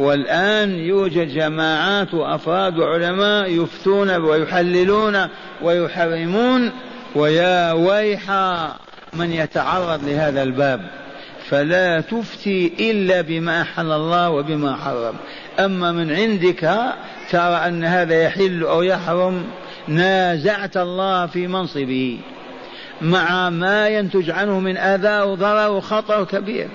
والآن 0.00 0.70
يوجد 0.70 1.28
جماعات 1.28 2.14
وأفراد 2.14 2.78
وعلماء 2.78 3.62
يفتون 3.62 4.10
ويحللون 4.10 5.28
ويحرمون. 5.62 6.72
ويا 7.14 7.72
ويح 7.72 8.30
من 9.12 9.32
يتعرض 9.32 10.04
لهذا 10.04 10.42
الباب 10.42 10.80
فلا 11.48 12.00
تفتي 12.00 12.72
إلا 12.90 13.20
بما 13.20 13.62
أحل 13.62 13.92
الله 13.92 14.30
وبما 14.30 14.76
حرم. 14.76 15.14
أما 15.58 15.92
من 15.92 16.12
عندك 16.12 16.78
ترى 17.30 17.68
أن 17.68 17.84
هذا 17.84 18.22
يحل 18.22 18.62
أو 18.62 18.82
يحرم 18.82 19.44
نازعت 19.88 20.76
الله 20.76 21.26
في 21.26 21.46
منصبه 21.46 22.18
مع 23.00 23.50
ما 23.50 23.88
ينتج 23.88 24.30
عنه 24.30 24.60
من 24.60 24.76
أذى 24.76 25.20
وضرر 25.20 25.70
وخطر 25.70 26.24
كبير. 26.24 26.68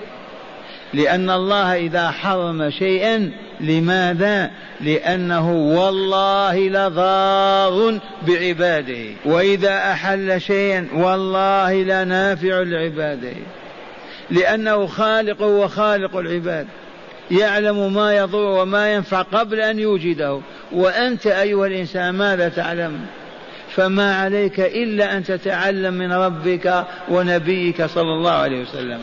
لأن 0.94 1.30
الله 1.30 1.76
إذا 1.76 2.10
حرم 2.10 2.70
شيئا 2.70 3.30
لماذا؟ 3.60 4.50
لأنه 4.80 5.52
والله 5.52 6.68
لضار 6.68 7.98
بعباده. 8.26 9.04
وإذا 9.24 9.76
أحل 9.92 10.40
شيئا 10.40 10.88
والله 10.94 11.82
لنافع 11.82 12.62
لعباده. 12.62 13.34
لأنه 14.30 14.86
خالق 14.86 15.42
وخالق 15.42 16.16
العباد. 16.16 16.66
يعلم 17.30 17.94
ما 17.94 18.16
يضر 18.16 18.44
وما 18.44 18.94
ينفع 18.94 19.22
قبل 19.22 19.60
أن 19.60 19.78
يوجده. 19.78 20.40
وأنت 20.72 21.26
أيها 21.26 21.66
الإنسان 21.66 22.10
ماذا 22.10 22.48
تعلم؟ 22.48 23.00
فما 23.70 24.14
عليك 24.14 24.60
إلا 24.60 25.16
أن 25.16 25.24
تتعلم 25.24 25.94
من 25.94 26.12
ربك 26.12 26.84
ونبيك 27.08 27.86
صلى 27.86 28.12
الله 28.12 28.30
عليه 28.30 28.62
وسلم. 28.62 29.00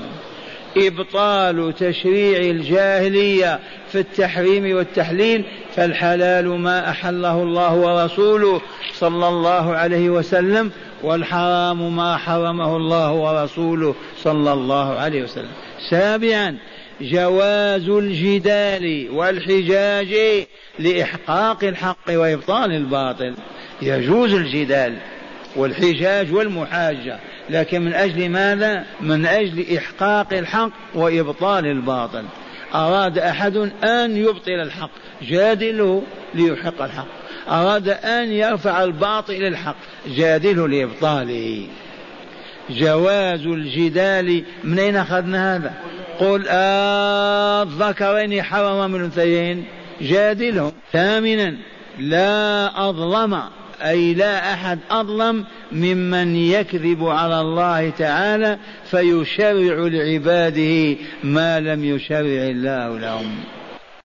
إبطال 0.78 1.74
تشريع 1.80 2.40
الجاهلية 2.40 3.60
في 3.92 4.00
التحريم 4.00 4.76
والتحليل 4.76 5.46
فالحلال 5.76 6.60
ما 6.60 6.90
أحله 6.90 7.44
الله 7.44 7.76
ورسوله 7.76 8.62
صلى 8.94 9.28
الله 9.28 9.76
عليه 9.76 10.10
وسلم 10.10 10.72
والحرام 11.04 11.96
ما 11.96 12.18
حرمه 12.18 12.78
الله 12.78 13.13
ورسوله 13.13 13.96
صلى 14.24 14.54
الله 14.54 15.00
عليه 15.00 15.24
وسلم. 15.24 15.52
سابعا 15.90 16.58
جواز 17.02 17.90
الجدال 17.90 19.08
والحجاج 19.12 20.16
لإحقاق 20.80 21.63
الحق 21.63 22.10
وإبطال 22.10 22.72
الباطل. 22.72 23.34
يجوز 23.82 24.34
الجدال 24.34 24.98
والحجاج 25.56 26.34
والمحاجة. 26.34 27.20
لكن 27.49 27.81
من 27.81 27.93
أجل 27.93 28.29
ماذا؟ 28.29 28.86
من 29.01 29.25
أجل 29.25 29.77
إحقاق 29.77 30.33
الحق 30.33 30.71
وإبطال 30.95 31.65
الباطل. 31.65 32.23
أراد 32.75 33.17
أحد 33.17 33.55
أن 33.83 34.17
يبطل 34.17 34.51
الحق 34.51 34.89
جادله 35.21 36.03
ليحق 36.36 36.81
الحق. 36.81 37.07
أراد 37.49 37.89
أن 37.89 38.31
يرفع 38.31 38.83
الباطل 38.83 39.33
الحق 39.33 39.75
جادله 40.07 40.67
لإبطاله. 40.67 41.67
جواز 42.69 43.45
الجدال 43.45 44.43
من 44.63 44.79
أين 44.79 44.95
أخذنا 44.95 45.55
هذا؟ 45.55 45.73
قل 46.19 46.47
الذكرين 46.47 48.43
حرم 48.43 48.91
من 48.91 48.99
الأنثيين. 48.99 49.65
جادلهم 50.01 50.71
ثامنا 50.93 51.57
لا 51.99 52.69
أظلم. 52.89 53.41
أي 53.82 54.13
لا 54.13 54.54
أحد 54.54 54.80
أظلم 54.92 55.46
ممن 55.72 56.36
يكذب 56.36 57.06
على 57.06 57.42
الله 57.42 57.90
تعالى 57.90 58.58
فيشرع 58.92 59.88
لعباده 59.88 60.96
ما 61.24 61.60
لم 61.60 61.86
يشرع 61.86 62.44
الله 62.48 63.00
لهم. 63.00 63.36